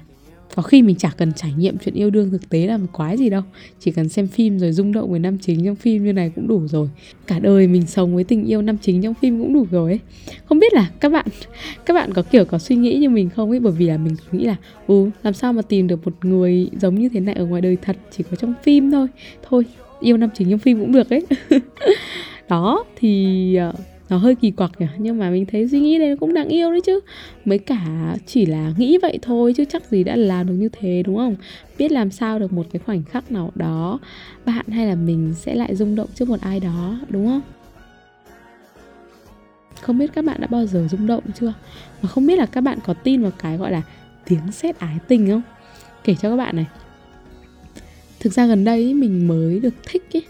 có 0.55 0.61
khi 0.61 0.81
mình 0.81 0.95
chả 0.95 1.11
cần 1.17 1.33
trải 1.33 1.53
nghiệm 1.57 1.77
chuyện 1.77 1.95
yêu 1.95 2.09
đương 2.09 2.31
thực 2.31 2.49
tế 2.49 2.67
là 2.67 2.79
quái 2.91 3.17
gì 3.17 3.29
đâu, 3.29 3.41
chỉ 3.79 3.91
cần 3.91 4.09
xem 4.09 4.27
phim 4.27 4.59
rồi 4.59 4.71
rung 4.71 4.91
động 4.91 5.11
với 5.11 5.19
nam 5.19 5.37
chính 5.37 5.65
trong 5.65 5.75
phim 5.75 6.05
như 6.05 6.13
này 6.13 6.31
cũng 6.35 6.47
đủ 6.47 6.67
rồi. 6.67 6.89
Cả 7.27 7.39
đời 7.39 7.67
mình 7.67 7.87
sống 7.87 8.15
với 8.15 8.23
tình 8.23 8.45
yêu 8.45 8.61
nam 8.61 8.77
chính 8.81 9.01
trong 9.01 9.13
phim 9.13 9.41
cũng 9.41 9.53
đủ 9.53 9.65
rồi 9.71 9.91
ấy. 9.91 9.99
Không 10.45 10.59
biết 10.59 10.73
là 10.73 10.89
các 10.99 11.11
bạn 11.11 11.25
các 11.85 11.93
bạn 11.93 12.13
có 12.13 12.21
kiểu 12.21 12.45
có 12.45 12.57
suy 12.57 12.75
nghĩ 12.75 12.97
như 12.97 13.09
mình 13.09 13.29
không 13.29 13.49
ấy? 13.49 13.59
Bởi 13.59 13.73
vì 13.73 13.85
là 13.85 13.97
mình 13.97 14.15
nghĩ 14.31 14.45
là 14.45 14.55
ừ 14.87 15.09
làm 15.23 15.33
sao 15.33 15.53
mà 15.53 15.61
tìm 15.61 15.87
được 15.87 16.05
một 16.05 16.25
người 16.25 16.69
giống 16.81 16.95
như 16.95 17.09
thế 17.09 17.19
này 17.19 17.35
ở 17.35 17.45
ngoài 17.45 17.61
đời 17.61 17.77
thật, 17.81 17.97
chỉ 18.17 18.23
có 18.31 18.35
trong 18.35 18.53
phim 18.63 18.91
thôi. 18.91 19.07
Thôi, 19.49 19.65
yêu 20.01 20.17
nam 20.17 20.29
chính 20.33 20.49
trong 20.49 20.59
phim 20.59 20.79
cũng 20.79 20.91
được 20.91 21.09
ấy. 21.09 21.25
Đó, 22.49 22.83
thì 22.95 23.55
ờ, 23.55 23.73
nó 24.11 24.17
hơi 24.17 24.35
kỳ 24.35 24.51
quặc 24.51 24.71
nhỉ? 24.79 24.85
Nhưng 24.97 25.19
mà 25.19 25.29
mình 25.29 25.45
thấy 25.45 25.67
suy 25.67 25.79
nghĩ 25.79 25.99
đấy 25.99 26.15
cũng 26.19 26.33
đáng 26.33 26.47
yêu 26.47 26.71
đấy 26.71 26.81
chứ. 26.81 26.99
Mấy 27.45 27.57
cả 27.57 28.15
chỉ 28.25 28.45
là 28.45 28.73
nghĩ 28.77 28.97
vậy 28.97 29.19
thôi 29.21 29.53
chứ 29.57 29.65
chắc 29.65 29.85
gì 29.85 30.03
đã 30.03 30.15
làm 30.15 30.47
được 30.47 30.53
như 30.53 30.69
thế, 30.69 31.03
đúng 31.05 31.17
không? 31.17 31.35
Biết 31.77 31.91
làm 31.91 32.11
sao 32.11 32.39
được 32.39 32.53
một 32.53 32.65
cái 32.71 32.79
khoảnh 32.85 33.03
khắc 33.03 33.31
nào 33.31 33.51
đó 33.55 33.99
bạn 34.45 34.67
hay 34.67 34.85
là 34.85 34.95
mình 34.95 35.33
sẽ 35.35 35.55
lại 35.55 35.75
rung 35.75 35.95
động 35.95 36.07
trước 36.15 36.29
một 36.29 36.41
ai 36.41 36.59
đó, 36.59 36.99
đúng 37.09 37.27
không? 37.27 37.41
Không 39.81 39.97
biết 39.97 40.11
các 40.13 40.25
bạn 40.25 40.41
đã 40.41 40.47
bao 40.47 40.65
giờ 40.65 40.87
rung 40.91 41.07
động 41.07 41.23
chưa? 41.39 41.53
Mà 42.01 42.09
không 42.09 42.27
biết 42.27 42.35
là 42.35 42.45
các 42.45 42.61
bạn 42.61 42.79
có 42.85 42.93
tin 42.93 43.21
vào 43.21 43.31
cái 43.39 43.57
gọi 43.57 43.71
là 43.71 43.81
tiếng 44.25 44.51
sét 44.51 44.79
ái 44.79 44.97
tình 45.07 45.29
không? 45.29 45.41
Kể 46.03 46.15
cho 46.21 46.29
các 46.29 46.35
bạn 46.37 46.55
này. 46.55 46.65
Thực 48.19 48.33
ra 48.33 48.45
gần 48.45 48.63
đây 48.63 48.93
mình 48.93 49.27
mới 49.27 49.59
được 49.59 49.73
thích 49.85 50.03
ấy 50.13 50.23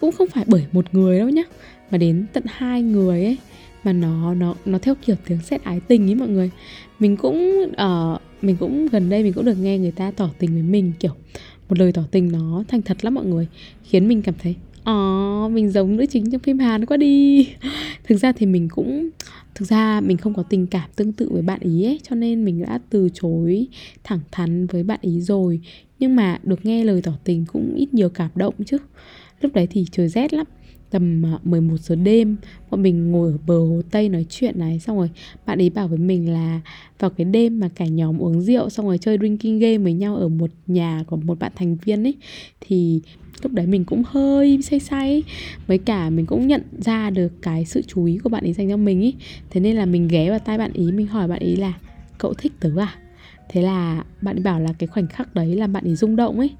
cũng 0.00 0.12
không 0.12 0.28
phải 0.28 0.44
bởi 0.46 0.66
một 0.72 0.94
người 0.94 1.18
đâu 1.18 1.28
nhá 1.28 1.42
mà 1.90 1.98
đến 1.98 2.26
tận 2.32 2.44
hai 2.46 2.82
người 2.82 3.24
ấy 3.24 3.36
mà 3.84 3.92
nó 3.92 4.34
nó 4.34 4.54
nó 4.64 4.78
theo 4.78 4.94
kiểu 5.06 5.16
tiếng 5.26 5.40
sét 5.42 5.64
ái 5.64 5.80
tình 5.80 6.08
ấy 6.08 6.14
mọi 6.14 6.28
người. 6.28 6.50
Mình 6.98 7.16
cũng 7.16 7.64
uh, 7.70 8.20
mình 8.42 8.56
cũng 8.56 8.86
gần 8.86 9.10
đây 9.10 9.22
mình 9.22 9.32
cũng 9.32 9.44
được 9.44 9.58
nghe 9.58 9.78
người 9.78 9.90
ta 9.90 10.10
tỏ 10.10 10.30
tình 10.38 10.52
với 10.52 10.62
mình 10.62 10.92
kiểu 11.00 11.12
một 11.68 11.78
lời 11.78 11.92
tỏ 11.92 12.02
tình 12.10 12.32
nó 12.32 12.64
thành 12.68 12.82
thật 12.82 13.04
lắm 13.04 13.14
mọi 13.14 13.24
người 13.24 13.48
khiến 13.82 14.08
mình 14.08 14.22
cảm 14.22 14.34
thấy 14.38 14.54
Ờ, 14.86 15.48
mình 15.52 15.70
giống 15.70 15.96
nữ 15.96 16.06
chính 16.06 16.30
trong 16.30 16.40
phim 16.40 16.58
Hàn 16.58 16.86
quá 16.86 16.96
đi. 16.96 17.48
Thực 18.04 18.16
ra 18.16 18.32
thì 18.32 18.46
mình 18.46 18.68
cũng 18.68 19.08
Thực 19.54 19.68
ra 19.68 20.00
mình 20.00 20.16
không 20.16 20.34
có 20.34 20.42
tình 20.42 20.66
cảm 20.66 20.90
tương 20.96 21.12
tự 21.12 21.28
với 21.32 21.42
bạn 21.42 21.60
ý 21.60 21.84
ấy 21.84 22.00
Cho 22.02 22.16
nên 22.16 22.44
mình 22.44 22.62
đã 22.62 22.78
từ 22.90 23.08
chối 23.14 23.66
thẳng 24.04 24.20
thắn 24.32 24.66
với 24.66 24.82
bạn 24.82 24.98
ý 25.02 25.20
rồi. 25.20 25.60
Nhưng 25.98 26.16
mà 26.16 26.38
được 26.42 26.66
nghe 26.66 26.84
lời 26.84 27.02
tỏ 27.02 27.12
tình 27.24 27.44
cũng 27.52 27.74
ít 27.74 27.94
nhiều 27.94 28.08
cảm 28.08 28.30
động 28.34 28.54
chứ. 28.66 28.78
Lúc 29.40 29.54
đấy 29.54 29.66
thì 29.70 29.86
trời 29.92 30.08
rét 30.08 30.34
lắm 30.34 30.46
tầm 30.90 31.26
à, 31.26 31.38
11 31.44 31.80
giờ 31.80 31.94
đêm, 31.94 32.36
bọn 32.70 32.82
mình 32.82 33.10
ngồi 33.10 33.32
ở 33.32 33.38
bờ 33.46 33.58
hồ 33.58 33.82
Tây 33.90 34.08
nói 34.08 34.26
chuyện 34.28 34.58
này, 34.58 34.78
xong 34.78 34.96
rồi 34.96 35.10
bạn 35.46 35.58
ấy 35.58 35.70
bảo 35.70 35.88
với 35.88 35.98
mình 35.98 36.32
là 36.32 36.60
vào 36.98 37.10
cái 37.10 37.24
đêm 37.24 37.60
mà 37.60 37.68
cả 37.74 37.86
nhóm 37.86 38.18
uống 38.18 38.40
rượu, 38.40 38.70
xong 38.70 38.86
rồi 38.86 38.98
chơi 38.98 39.18
drinking 39.18 39.58
game 39.58 39.78
với 39.78 39.92
nhau 39.92 40.16
ở 40.16 40.28
một 40.28 40.50
nhà 40.66 41.04
của 41.06 41.16
một 41.16 41.38
bạn 41.38 41.52
thành 41.54 41.76
viên 41.76 42.06
ấy, 42.06 42.14
thì 42.60 43.00
lúc 43.42 43.52
đấy 43.52 43.66
mình 43.66 43.84
cũng 43.84 44.02
hơi 44.06 44.58
say 44.62 44.80
say 44.80 45.22
với 45.66 45.78
cả 45.78 46.10
mình 46.10 46.26
cũng 46.26 46.46
nhận 46.46 46.62
ra 46.78 47.10
được 47.10 47.32
cái 47.42 47.64
sự 47.64 47.82
chú 47.82 48.04
ý 48.04 48.18
của 48.18 48.28
bạn 48.28 48.44
ấy 48.44 48.52
dành 48.52 48.68
cho 48.68 48.76
mình 48.76 49.02
ấy. 49.02 49.14
Thế 49.50 49.60
nên 49.60 49.76
là 49.76 49.86
mình 49.86 50.08
ghé 50.08 50.30
vào 50.30 50.38
tai 50.38 50.58
bạn 50.58 50.72
ý 50.72 50.92
mình 50.92 51.06
hỏi 51.06 51.28
bạn 51.28 51.40
ý 51.40 51.56
là 51.56 51.72
cậu 52.18 52.34
thích 52.34 52.52
tớ 52.60 52.70
à? 52.76 52.94
Thế 53.48 53.62
là 53.62 54.04
bạn 54.22 54.36
ấy 54.36 54.42
bảo 54.42 54.60
là 54.60 54.72
cái 54.78 54.86
khoảnh 54.86 55.06
khắc 55.06 55.34
đấy 55.34 55.56
là 55.56 55.66
bạn 55.66 55.84
ấy 55.84 55.96
rung 55.96 56.16
động 56.16 56.38
ấy 56.38 56.50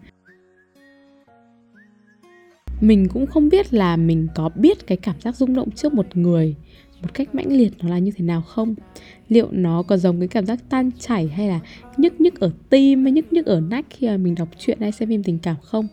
mình 2.80 3.08
cũng 3.08 3.26
không 3.26 3.48
biết 3.48 3.74
là 3.74 3.96
mình 3.96 4.28
có 4.34 4.50
biết 4.54 4.86
cái 4.86 4.96
cảm 4.96 5.20
giác 5.20 5.36
rung 5.36 5.54
động 5.54 5.70
trước 5.70 5.94
một 5.94 6.16
người 6.16 6.56
một 7.02 7.14
cách 7.14 7.34
mãnh 7.34 7.52
liệt 7.52 7.72
nó 7.82 7.88
là 7.88 7.98
như 7.98 8.12
thế 8.16 8.24
nào 8.24 8.42
không? 8.42 8.74
Liệu 9.28 9.48
nó 9.50 9.82
có 9.82 9.96
giống 9.96 10.18
cái 10.18 10.28
cảm 10.28 10.46
giác 10.46 10.58
tan 10.68 10.90
chảy 10.98 11.28
hay 11.28 11.48
là 11.48 11.60
nhức 11.96 12.20
nhức 12.20 12.40
ở 12.40 12.50
tim 12.70 13.02
hay 13.02 13.12
nhức 13.12 13.32
nhức 13.32 13.46
ở 13.46 13.60
nách 13.60 13.86
khi 13.90 14.06
mà 14.06 14.16
mình 14.16 14.34
đọc 14.34 14.48
truyện 14.58 14.78
hay 14.80 14.92
xem 14.92 15.08
phim 15.08 15.22
tình 15.22 15.38
cảm 15.38 15.56
không? 15.62 15.88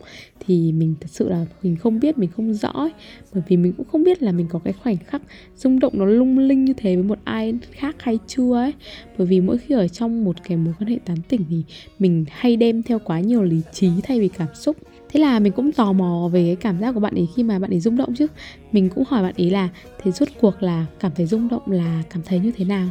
Thì 0.46 0.72
mình 0.72 0.94
thật 1.00 1.06
sự 1.10 1.28
là 1.28 1.46
mình 1.62 1.76
không 1.76 2.00
biết, 2.00 2.18
mình 2.18 2.30
không 2.36 2.54
rõ 2.54 2.68
ấy. 2.68 2.90
bởi 3.34 3.42
vì 3.48 3.56
mình 3.56 3.72
cũng 3.72 3.86
không 3.92 4.04
biết 4.04 4.22
là 4.22 4.32
mình 4.32 4.46
có 4.50 4.58
cái 4.58 4.72
khoảnh 4.72 4.96
khắc 4.96 5.22
rung 5.56 5.78
động 5.78 5.92
nó 5.96 6.04
lung 6.04 6.38
linh 6.38 6.64
như 6.64 6.72
thế 6.76 6.96
với 6.96 7.04
một 7.04 7.18
ai 7.24 7.54
khác 7.72 7.96
hay 7.98 8.18
chưa 8.26 8.54
ấy. 8.54 8.72
Bởi 9.18 9.26
vì 9.26 9.40
mỗi 9.40 9.58
khi 9.58 9.74
ở 9.74 9.88
trong 9.88 10.24
một 10.24 10.36
cái 10.44 10.56
mối 10.56 10.74
quan 10.80 10.90
hệ 10.90 10.98
tán 11.04 11.16
tỉnh 11.28 11.44
thì 11.50 11.62
mình 11.98 12.24
hay 12.28 12.56
đem 12.56 12.82
theo 12.82 12.98
quá 12.98 13.20
nhiều 13.20 13.42
lý 13.42 13.60
trí 13.72 13.90
thay 14.02 14.20
vì 14.20 14.28
cảm 14.28 14.48
xúc 14.54 14.76
thế 15.14 15.20
là 15.20 15.38
mình 15.38 15.52
cũng 15.52 15.72
tò 15.72 15.92
mò 15.92 16.28
về 16.32 16.44
cái 16.46 16.56
cảm 16.56 16.80
giác 16.80 16.92
của 16.92 17.00
bạn 17.00 17.14
ấy 17.14 17.28
khi 17.36 17.42
mà 17.42 17.58
bạn 17.58 17.70
ấy 17.70 17.80
rung 17.80 17.96
động 17.96 18.14
chứ. 18.14 18.26
Mình 18.72 18.88
cũng 18.88 19.04
hỏi 19.08 19.22
bạn 19.22 19.34
ấy 19.38 19.50
là, 19.50 19.68
thế 20.02 20.10
rốt 20.10 20.28
cuộc 20.40 20.62
là 20.62 20.86
cảm 21.00 21.12
thấy 21.16 21.26
rung 21.26 21.48
động 21.48 21.62
là 21.66 22.02
cảm 22.10 22.22
thấy 22.26 22.38
như 22.38 22.52
thế 22.56 22.64
nào? 22.64 22.88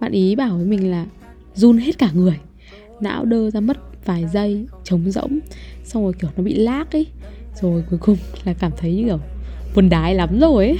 Bạn 0.00 0.12
ý 0.12 0.36
bảo 0.36 0.56
với 0.56 0.66
mình 0.66 0.90
là 0.90 1.06
run 1.54 1.78
hết 1.78 1.98
cả 1.98 2.10
người, 2.14 2.38
não 3.00 3.24
đơ 3.24 3.50
ra 3.50 3.60
mất 3.60 3.78
vài 4.04 4.24
giây, 4.32 4.66
trống 4.84 5.10
rỗng, 5.10 5.38
xong 5.84 6.02
rồi, 6.02 6.12
kiểu, 6.20 6.30
nó 6.36 6.42
bị 6.42 6.54
lác 6.54 6.92
ấy. 6.92 7.06
Rồi 7.60 7.84
cuối 7.90 7.98
cùng 8.02 8.16
là 8.44 8.52
cảm 8.52 8.72
thấy 8.76 8.94
như 8.94 9.04
kiểu 9.04 9.18
buồn 9.74 9.88
đái 9.88 10.14
lắm 10.14 10.40
rồi 10.40 10.66
ấy. 10.66 10.78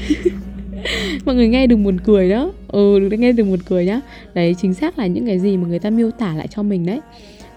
Mọi 1.25 1.35
người 1.35 1.49
nghe 1.49 1.67
đừng 1.67 1.85
buồn 1.85 2.01
cười 2.05 2.31
đó. 2.31 2.53
Ừ 2.69 3.09
nghe 3.19 3.33
đừng 3.33 3.51
buồn 3.51 3.61
cười 3.69 3.87
nhá. 3.87 4.01
Đấy, 4.35 4.55
chính 4.59 4.75
xác 4.75 4.99
là 4.99 5.07
những 5.07 5.27
cái 5.27 5.39
gì 5.39 5.57
mà 5.57 5.69
người 5.69 5.79
ta 5.79 5.91
miêu 5.91 6.11
tả 6.11 6.35
lại 6.35 6.49
cho 6.51 6.63
mình 6.63 6.87
đấy 6.87 7.01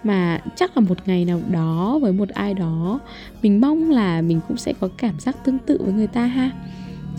mà 0.04 0.42
chắc 0.56 0.78
là 0.78 0.84
một 0.90 0.98
ngày 1.06 1.26
nào 1.26 1.42
đó 1.52 2.00
với 2.02 2.12
một 2.14 2.30
ai 2.30 2.54
đó, 2.54 3.00
mình 3.42 3.62
mong 3.62 3.90
là 3.90 4.22
mình 4.22 4.40
cũng 4.48 4.58
sẽ 4.58 4.74
có 4.80 4.90
cảm 4.98 5.20
giác 5.20 5.36
tương 5.46 5.60
tự 5.60 5.78
với 5.84 5.94
người 5.94 6.08
ta 6.08 6.26
ha. 6.26 6.52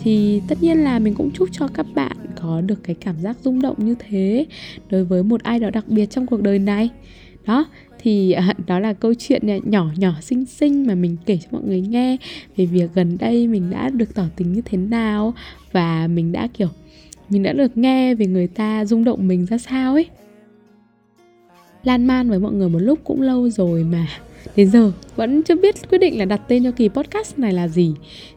Thì 0.03 0.41
tất 0.47 0.63
nhiên 0.63 0.77
là 0.77 0.99
mình 0.99 1.13
cũng 1.13 1.31
chúc 1.31 1.49
cho 1.51 1.67
các 1.67 1.85
bạn 1.95 2.17
có 2.41 2.61
được 2.61 2.83
cái 2.83 2.95
cảm 2.95 3.15
giác 3.19 3.37
rung 3.43 3.61
động 3.61 3.75
như 3.77 3.95
thế 3.99 4.45
đối 4.89 5.03
với 5.03 5.23
một 5.23 5.43
ai 5.43 5.59
đó 5.59 5.69
đặc 5.69 5.85
biệt 5.87 6.05
trong 6.05 6.25
cuộc 6.25 6.41
đời 6.41 6.59
này. 6.59 6.89
Đó, 7.45 7.65
thì 7.99 8.31
à, 8.31 8.53
đó 8.67 8.79
là 8.79 8.93
câu 8.93 9.13
chuyện 9.13 9.49
à, 9.49 9.57
nhỏ 9.63 9.87
nhỏ 9.97 10.13
xinh 10.21 10.45
xinh 10.45 10.87
mà 10.87 10.95
mình 10.95 11.17
kể 11.25 11.37
cho 11.41 11.47
mọi 11.51 11.61
người 11.61 11.81
nghe 11.81 12.17
về 12.57 12.65
việc 12.65 12.89
gần 12.93 13.17
đây 13.17 13.47
mình 13.47 13.69
đã 13.69 13.89
được 13.89 14.15
tỏ 14.15 14.23
tình 14.35 14.53
như 14.53 14.61
thế 14.65 14.77
nào 14.77 15.33
và 15.71 16.07
mình 16.07 16.31
đã, 16.31 16.47
kiểu, 16.53 16.69
mình 17.29 17.43
đã 17.43 17.53
được 17.53 17.77
nghe 17.77 18.15
về 18.15 18.25
người 18.25 18.47
ta 18.47 18.85
rung 18.85 19.03
động 19.03 19.27
mình 19.27 19.45
ra 19.45 19.57
sao 19.57 19.93
ấy 19.93 20.05
lan 21.85 22.07
man 22.07 22.29
với 22.29 22.39
mọi 22.39 22.53
người 22.53 22.69
một 22.69 22.79
lúc 22.79 22.99
cũng 23.03 23.21
lâu 23.21 23.49
rồi 23.49 23.83
mà. 23.83 24.07
Đến 24.55 24.69
giờ 24.69 24.91
vẫn 25.15 25.43
chưa 25.43 25.55
biết 25.55 25.75
quyết 25.89 25.97
định 25.97 26.19
là 26.19 26.25
đặt 26.25 26.41
tên 26.47 26.63
cho 26.63 26.71
kỳ 26.71 26.89
podcast 26.89 27.39
này 27.39 27.53
là 27.53 27.67
gì. 27.67 27.93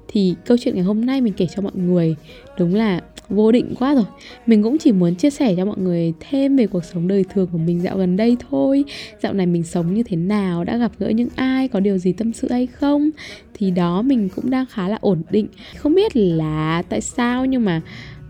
Thì 0.09 0.35
câu 0.47 0.57
chuyện 0.61 0.75
ngày 0.75 0.85
hôm 0.85 1.07
nay 1.07 1.21
mình 1.21 1.33
kể 1.37 1.47
cho 1.55 1.63
mọi 1.63 1.73
người 1.75 2.17
đúng 2.59 2.75
là 2.75 3.01
vô 3.29 3.53
định 3.53 3.75
quá 3.79 3.95
rồi. 3.95 4.05
Mình 4.47 4.63
cũng 4.63 4.79
chỉ 4.79 4.93
muốn 4.93 5.15
chia 5.15 5.31
sẻ 5.31 5.55
cho 5.57 5.65
mọi 5.65 5.79
người 5.79 6.13
thêm 6.21 6.57
về 6.57 6.67
cuộc 6.67 6.85
sống 6.85 7.09
đời 7.09 7.25
thường 7.35 7.49
của 7.53 7.59
mình 7.59 7.83
dạo 7.83 7.97
gần 7.97 8.17
đây 8.17 8.37
thôi. 8.51 8.85
Dạo 9.23 9.33
này 9.33 9.47
mình 9.47 9.63
sống 9.63 9.95
như 9.95 10.03
thế 10.03 10.17
nào 10.17 10.65
đã 10.65 10.77
gặp 10.77 10.93
gỡ 10.99 11.09
những 11.09 11.29
ai 11.37 11.69
có 11.69 11.81
điều 11.81 11.99
gì 11.99 12.13
tâm 12.13 12.33
sự 12.33 12.49
hay 12.51 12.67
không. 12.67 13.11
Thì 13.55 13.71
đó 13.71 14.03
mình 14.03 14.29
cũng 14.37 14.51
đang 14.51 14.67
khá 14.67 14.89
là 14.89 14.99
ổn 15.01 15.23
định. 15.31 15.47
Không 15.77 15.95
biết 15.95 16.17
là 16.17 16.83
tại 16.89 17.01
sao 17.01 17.45
nhưng 17.45 17.65
mà 17.65 17.81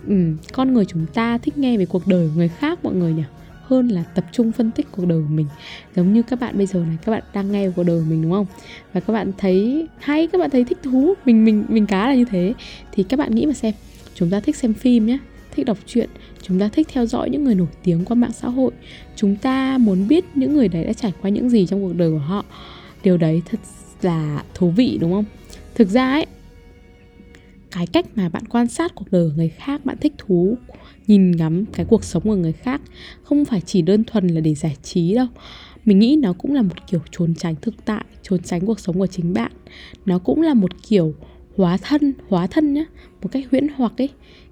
ừ, 0.08 0.14
con 0.52 0.74
người 0.74 0.84
chúng 0.84 1.06
ta 1.14 1.38
thích 1.38 1.58
nghe 1.58 1.76
về 1.78 1.86
cuộc 1.86 2.06
đời 2.06 2.28
của 2.28 2.34
người 2.36 2.48
khác 2.48 2.84
mọi 2.84 2.94
người 2.94 3.12
nhỉ? 3.12 3.22
Hơn 3.68 3.88
là 3.88 4.02
tập 4.02 4.24
trung 4.32 4.52
phân 4.52 4.70
tích 4.70 4.86
cuộc 4.92 5.06
đời 5.06 5.22
của 5.22 5.34
mình. 5.34 5.46
Giống 5.96 6.12
như 6.12 6.22
các 6.22 6.40
bạn 6.40 6.56
bây 6.56 6.66
giờ 6.66 6.80
này, 6.80 6.96
các 7.04 7.12
bạn 7.12 7.22
đang 7.34 7.52
nghe 7.52 7.70
cuộc 7.76 7.82
đời 7.82 7.98
của 7.98 8.06
mình, 8.10 8.22
đúng 8.22 8.32
không? 8.32 8.46
Và 8.92 9.00
các 9.00 9.12
bạn 9.12 9.32
thấy 9.38 9.86
hay, 9.98 10.26
các 10.26 10.38
bạn 10.38 10.50
thấy 10.50 10.64
thích 10.64 10.78
thú 10.82 11.14
mình 11.24 11.44
mình 11.44 11.64
mình 11.68 11.86
cá 11.86 12.08
là 12.08 12.14
như 12.14 12.24
thế. 12.24 12.54
Thì 12.92 13.02
các 13.02 13.16
bạn 13.16 13.34
nghĩ 13.34 13.46
mà 13.46 13.52
xem, 13.52 13.74
chúng 14.14 14.30
ta 14.30 14.40
thích 14.40 14.56
xem 14.56 14.74
phim 14.74 15.06
nhé 15.06 15.18
thích 15.58 15.66
đọc 15.66 15.78
truyện, 15.86 16.10
chúng 16.42 16.60
ta 16.60 16.68
thích 16.68 16.88
theo 16.92 17.06
dõi 17.06 17.30
những 17.30 17.44
người 17.44 17.54
nổi 17.54 17.66
tiếng 17.82 18.04
qua 18.04 18.14
mạng 18.14 18.32
xã 18.32 18.48
hội, 18.48 18.72
chúng 19.16 19.36
ta 19.36 19.78
muốn 19.78 20.08
biết 20.08 20.24
những 20.34 20.54
người 20.54 20.68
đấy 20.68 20.84
đã 20.84 20.92
trải 20.92 21.12
qua 21.22 21.30
những 21.30 21.50
gì 21.50 21.66
trong 21.66 21.82
cuộc 21.82 21.92
đời 21.92 22.10
của 22.10 22.18
họ. 22.18 22.44
Điều 23.02 23.16
đấy 23.16 23.42
thật 23.50 23.58
là 24.02 24.42
thú 24.54 24.70
vị, 24.70 24.98
đúng 25.00 25.12
không? 25.12 25.24
Thực 25.74 25.88
ra 25.88 26.12
ấy 26.12 26.26
cái 27.70 27.86
cách 27.86 28.06
mà 28.16 28.28
bạn 28.28 28.46
quan 28.46 28.68
sát 28.68 28.94
cuộc 28.94 29.12
đời 29.12 29.28
của 29.28 29.36
người 29.36 29.48
khác, 29.48 29.84
bạn 29.84 29.96
thích 30.00 30.12
thú, 30.18 30.56
nhìn 31.06 31.30
ngắm 31.30 31.64
cái 31.72 31.86
cuộc 31.86 32.04
sống 32.04 32.22
của 32.22 32.34
người 32.34 32.52
khác 32.52 32.80
không 33.22 33.44
phải 33.44 33.60
chỉ 33.60 33.82
đơn 33.82 34.04
thuần 34.04 34.28
là 34.28 34.40
để 34.40 34.54
giải 34.54 34.76
trí 34.82 35.14
đâu. 35.14 35.26
Mình 35.84 35.98
nghĩ 35.98 36.16
nó 36.16 36.32
cũng 36.32 36.54
là 36.54 36.62
một 36.62 36.86
kiểu 36.86 37.00
trốn 37.10 37.34
tránh 37.34 37.54
thực 37.62 37.84
tại, 37.84 38.04
trốn 38.22 38.42
tránh 38.42 38.66
cuộc 38.66 38.80
sống 38.80 38.98
của 38.98 39.06
chính 39.06 39.32
bạn. 39.32 39.52
Nó 40.06 40.18
cũng 40.18 40.42
là 40.42 40.54
một 40.54 40.70
kiểu 40.88 41.14
hóa 41.56 41.76
thân 41.76 42.12
hóa 42.28 42.46
thân 42.46 42.74
nhá, 42.74 42.84
một 43.22 43.28
cách 43.32 43.44
huyễn 43.50 43.68
hoặc 43.76 43.92
ấy. 43.98 44.08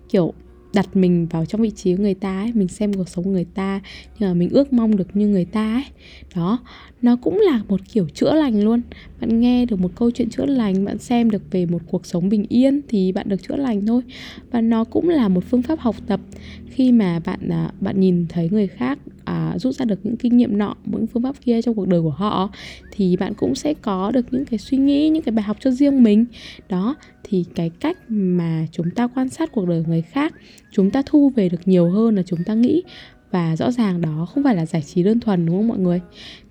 Kiểu 0.08 0.34
đặt 0.76 0.96
mình 0.96 1.26
vào 1.30 1.46
trong 1.46 1.60
vị 1.60 1.70
trí 1.70 1.96
của 1.96 2.02
người 2.02 2.14
ta 2.14 2.40
ấy, 2.40 2.52
mình 2.54 2.68
xem 2.68 2.92
cuộc 2.92 3.08
sống 3.08 3.24
của 3.24 3.30
người 3.30 3.46
ta 3.54 3.80
nhưng 4.18 4.30
mà 4.30 4.34
mình 4.34 4.50
ước 4.50 4.72
mong 4.72 4.96
được 4.96 5.16
như 5.16 5.28
người 5.28 5.44
ta 5.44 5.74
ấy. 5.74 5.84
Đó, 6.34 6.58
nó 7.02 7.16
cũng 7.16 7.40
là 7.40 7.60
một 7.68 7.80
kiểu 7.92 8.08
chữa 8.08 8.34
lành 8.34 8.64
luôn. 8.64 8.80
Bạn 9.20 9.40
nghe 9.40 9.66
được 9.66 9.80
một 9.80 9.90
câu 9.96 10.10
chuyện 10.10 10.30
chữa 10.30 10.46
lành, 10.46 10.84
bạn 10.84 10.98
xem 10.98 11.30
được 11.30 11.42
về 11.50 11.66
một 11.66 11.82
cuộc 11.86 12.06
sống 12.06 12.28
bình 12.28 12.46
yên 12.48 12.80
thì 12.88 13.12
bạn 13.12 13.28
được 13.28 13.42
chữa 13.42 13.56
lành 13.56 13.86
thôi. 13.86 14.02
Và 14.50 14.60
nó 14.60 14.84
cũng 14.84 15.08
là 15.08 15.28
một 15.28 15.44
phương 15.50 15.62
pháp 15.62 15.78
học 15.78 15.96
tập. 16.06 16.20
Khi 16.70 16.92
mà 16.92 17.20
bạn 17.24 17.48
à, 17.48 17.70
bạn 17.80 18.00
nhìn 18.00 18.26
thấy 18.28 18.48
người 18.50 18.66
khác 18.66 18.98
à, 19.26 19.54
rút 19.58 19.74
ra 19.74 19.84
được 19.84 20.00
những 20.02 20.16
kinh 20.16 20.36
nghiệm 20.36 20.58
nọ 20.58 20.74
những 20.84 21.06
phương 21.06 21.22
pháp 21.22 21.36
kia 21.44 21.62
trong 21.62 21.74
cuộc 21.74 21.88
đời 21.88 22.02
của 22.02 22.10
họ 22.10 22.50
thì 22.92 23.16
bạn 23.16 23.34
cũng 23.34 23.54
sẽ 23.54 23.74
có 23.74 24.10
được 24.10 24.26
những 24.30 24.44
cái 24.44 24.58
suy 24.58 24.78
nghĩ 24.78 25.08
những 25.08 25.22
cái 25.22 25.32
bài 25.32 25.42
học 25.42 25.56
cho 25.60 25.70
riêng 25.70 26.02
mình. 26.02 26.24
Đó 26.68 26.96
thì 27.24 27.44
cái 27.54 27.70
cách 27.80 27.98
mà 28.08 28.66
chúng 28.72 28.90
ta 28.90 29.06
quan 29.06 29.28
sát 29.28 29.52
cuộc 29.52 29.68
đời 29.68 29.84
người 29.86 30.02
khác 30.02 30.34
chúng 30.72 30.90
ta 30.90 31.02
thu 31.06 31.32
về 31.36 31.48
được 31.48 31.60
nhiều 31.64 31.90
hơn 31.90 32.16
là 32.16 32.22
chúng 32.22 32.44
ta 32.44 32.54
nghĩ. 32.54 32.82
Và 33.30 33.56
rõ 33.56 33.70
ràng 33.70 34.00
đó 34.00 34.26
không 34.34 34.44
phải 34.44 34.54
là 34.54 34.66
giải 34.66 34.82
trí 34.82 35.02
đơn 35.02 35.20
thuần 35.20 35.46
đúng 35.46 35.56
không 35.56 35.68
mọi 35.68 35.78
người? 35.78 36.00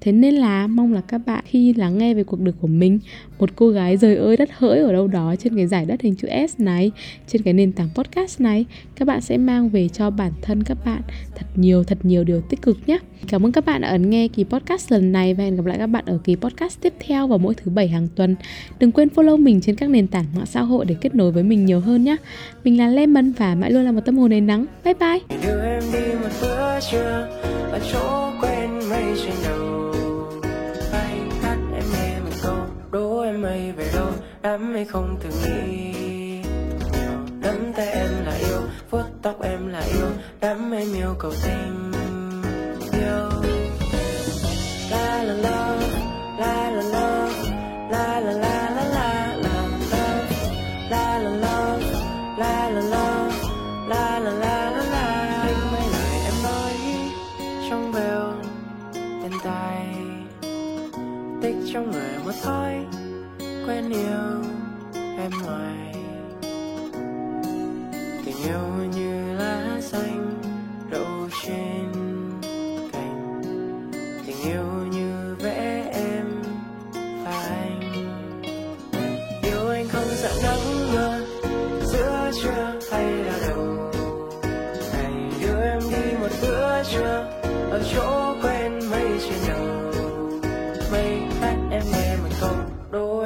Thế 0.02 0.12
nên 0.12 0.34
là 0.34 0.68
mong 0.68 0.94
là 0.94 1.02
các 1.02 1.22
bạn 1.26 1.44
khi 1.48 1.74
lắng 1.74 1.98
nghe 1.98 2.14
về 2.14 2.24
cuộc 2.24 2.40
đời 2.40 2.54
của 2.62 2.68
mình 2.68 3.00
một 3.40 3.50
cô 3.56 3.70
gái 3.70 3.98
rời 3.98 4.16
ơi 4.16 4.38
đất 4.38 4.50
hỡi 4.58 4.80
ở 4.80 4.94
đâu 4.94 5.08
đó 5.08 5.36
trên 5.40 5.56
cái 5.56 5.68
giải 5.68 5.86
đất 5.86 6.02
hình 6.02 6.16
chữ 6.16 6.28
S 6.50 6.60
này, 6.60 6.92
trên 7.28 7.42
cái 7.42 7.54
nền 7.54 7.72
tảng 7.72 7.90
podcast 7.96 8.42
này. 8.42 8.66
Các 8.96 9.08
bạn 9.08 9.22
sẽ 9.22 9.38
mang 9.38 9.70
về 9.70 9.88
cho 9.88 10.10
bản 10.10 10.32
thân 10.42 10.64
các 10.64 10.78
bạn 10.86 11.02
thật 11.36 11.46
nhiều 11.56 11.84
thật 11.84 11.98
nhiều 12.04 12.24
điều 12.24 12.42
tích 12.42 12.62
cực 12.62 12.78
nhé. 12.88 12.98
Cảm 13.28 13.46
ơn 13.46 13.52
các 13.52 13.66
bạn 13.66 13.82
đã 13.82 13.88
ấn 13.88 14.10
nghe 14.10 14.28
kỳ 14.28 14.44
podcast 14.44 14.92
lần 14.92 15.12
này 15.12 15.34
và 15.34 15.44
hẹn 15.44 15.56
gặp 15.56 15.66
lại 15.66 15.78
các 15.78 15.88
bạn 15.88 16.04
ở 16.06 16.20
kỳ 16.24 16.36
podcast 16.36 16.82
tiếp 16.82 16.94
theo 17.00 17.28
vào 17.28 17.38
mỗi 17.38 17.54
thứ 17.54 17.72
bảy 17.72 17.88
hàng 17.88 18.08
tuần. 18.16 18.36
Đừng 18.80 18.92
quên 18.92 19.08
follow 19.16 19.38
mình 19.38 19.62
trên 19.62 19.76
các 19.76 19.90
nền 19.90 20.08
tảng 20.08 20.26
mạng 20.36 20.46
xã 20.46 20.62
hội 20.62 20.86
để 20.86 20.96
kết 21.02 21.16
nối 21.16 21.32
với 21.32 21.44
mình 21.44 21.66
nhiều 21.66 21.80
hơn 21.80 22.04
nhé. 22.04 22.16
Mình 22.64 22.78
là 22.78 22.88
Lemon 22.88 23.32
và 23.32 23.56
mãi 23.56 23.72
luôn 23.72 23.84
là 23.84 23.92
một 23.92 24.02
tâm 24.06 24.18
hồn 24.18 24.30
đầy 24.30 24.42
nắng. 24.42 24.66
Bye 24.84 24.94
bye! 24.94 25.20
Đưa 25.44 25.62
em 25.62 25.84
đi 25.94 26.14
một 26.22 26.30
bữa 26.42 26.80
trưa 26.92 27.28
ở 27.72 27.80
chỗ 27.94 28.32
quen 28.42 28.65
đắm 34.46 34.74
hay 34.74 34.86
không 34.86 35.18
từng 35.24 35.34
nghĩ 35.44 36.42
nhiều 36.94 37.18
nắm 37.42 37.74
tay 37.76 37.88
em 37.88 38.10
là 38.26 38.36
yêu, 38.36 38.62
vuốt 38.90 39.04
tóc 39.22 39.42
em 39.42 39.68
là 39.68 39.80
yêu, 39.80 40.08
đắm 40.42 40.72
em 40.72 40.94
yêu 40.94 41.16
cầu 41.20 41.32
tình 41.46 41.92
yêu. 42.92 43.65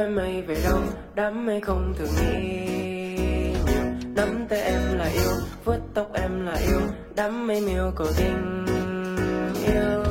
Đố 0.10 0.16
mây 0.16 0.42
về 0.42 0.58
đâu, 0.64 0.80
đám 1.16 1.46
mây 1.46 1.62
không 1.62 1.94
thường 1.98 2.08
nghĩ 2.22 2.60
nhiều 3.56 3.84
nắm 4.16 4.46
tay 4.50 4.60
em 4.60 4.98
là 4.98 5.06
yêu, 5.06 5.32
vuốt 5.66 5.78
tóc 5.94 6.12
em 6.14 6.46
là 6.46 6.56
yêu, 6.68 6.82
đám 7.16 7.48
mây 7.48 7.62
miêu 7.62 7.92
cầu 7.96 8.08
tình 8.18 8.66
yêu. 9.66 10.09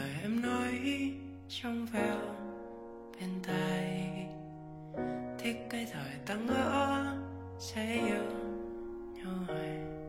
Lời 0.00 0.10
em 0.22 0.42
nói 0.42 0.80
trong 1.48 1.86
veo 1.92 2.18
bên 3.20 3.30
tai 3.46 4.26
thích 5.38 5.56
cái 5.70 5.86
thời 5.92 6.10
ta 6.26 6.34
ngỡ, 6.34 7.16
sẽ 7.58 7.94
yêu 7.94 8.24
nhau 9.14 9.32
hoài. 9.46 9.99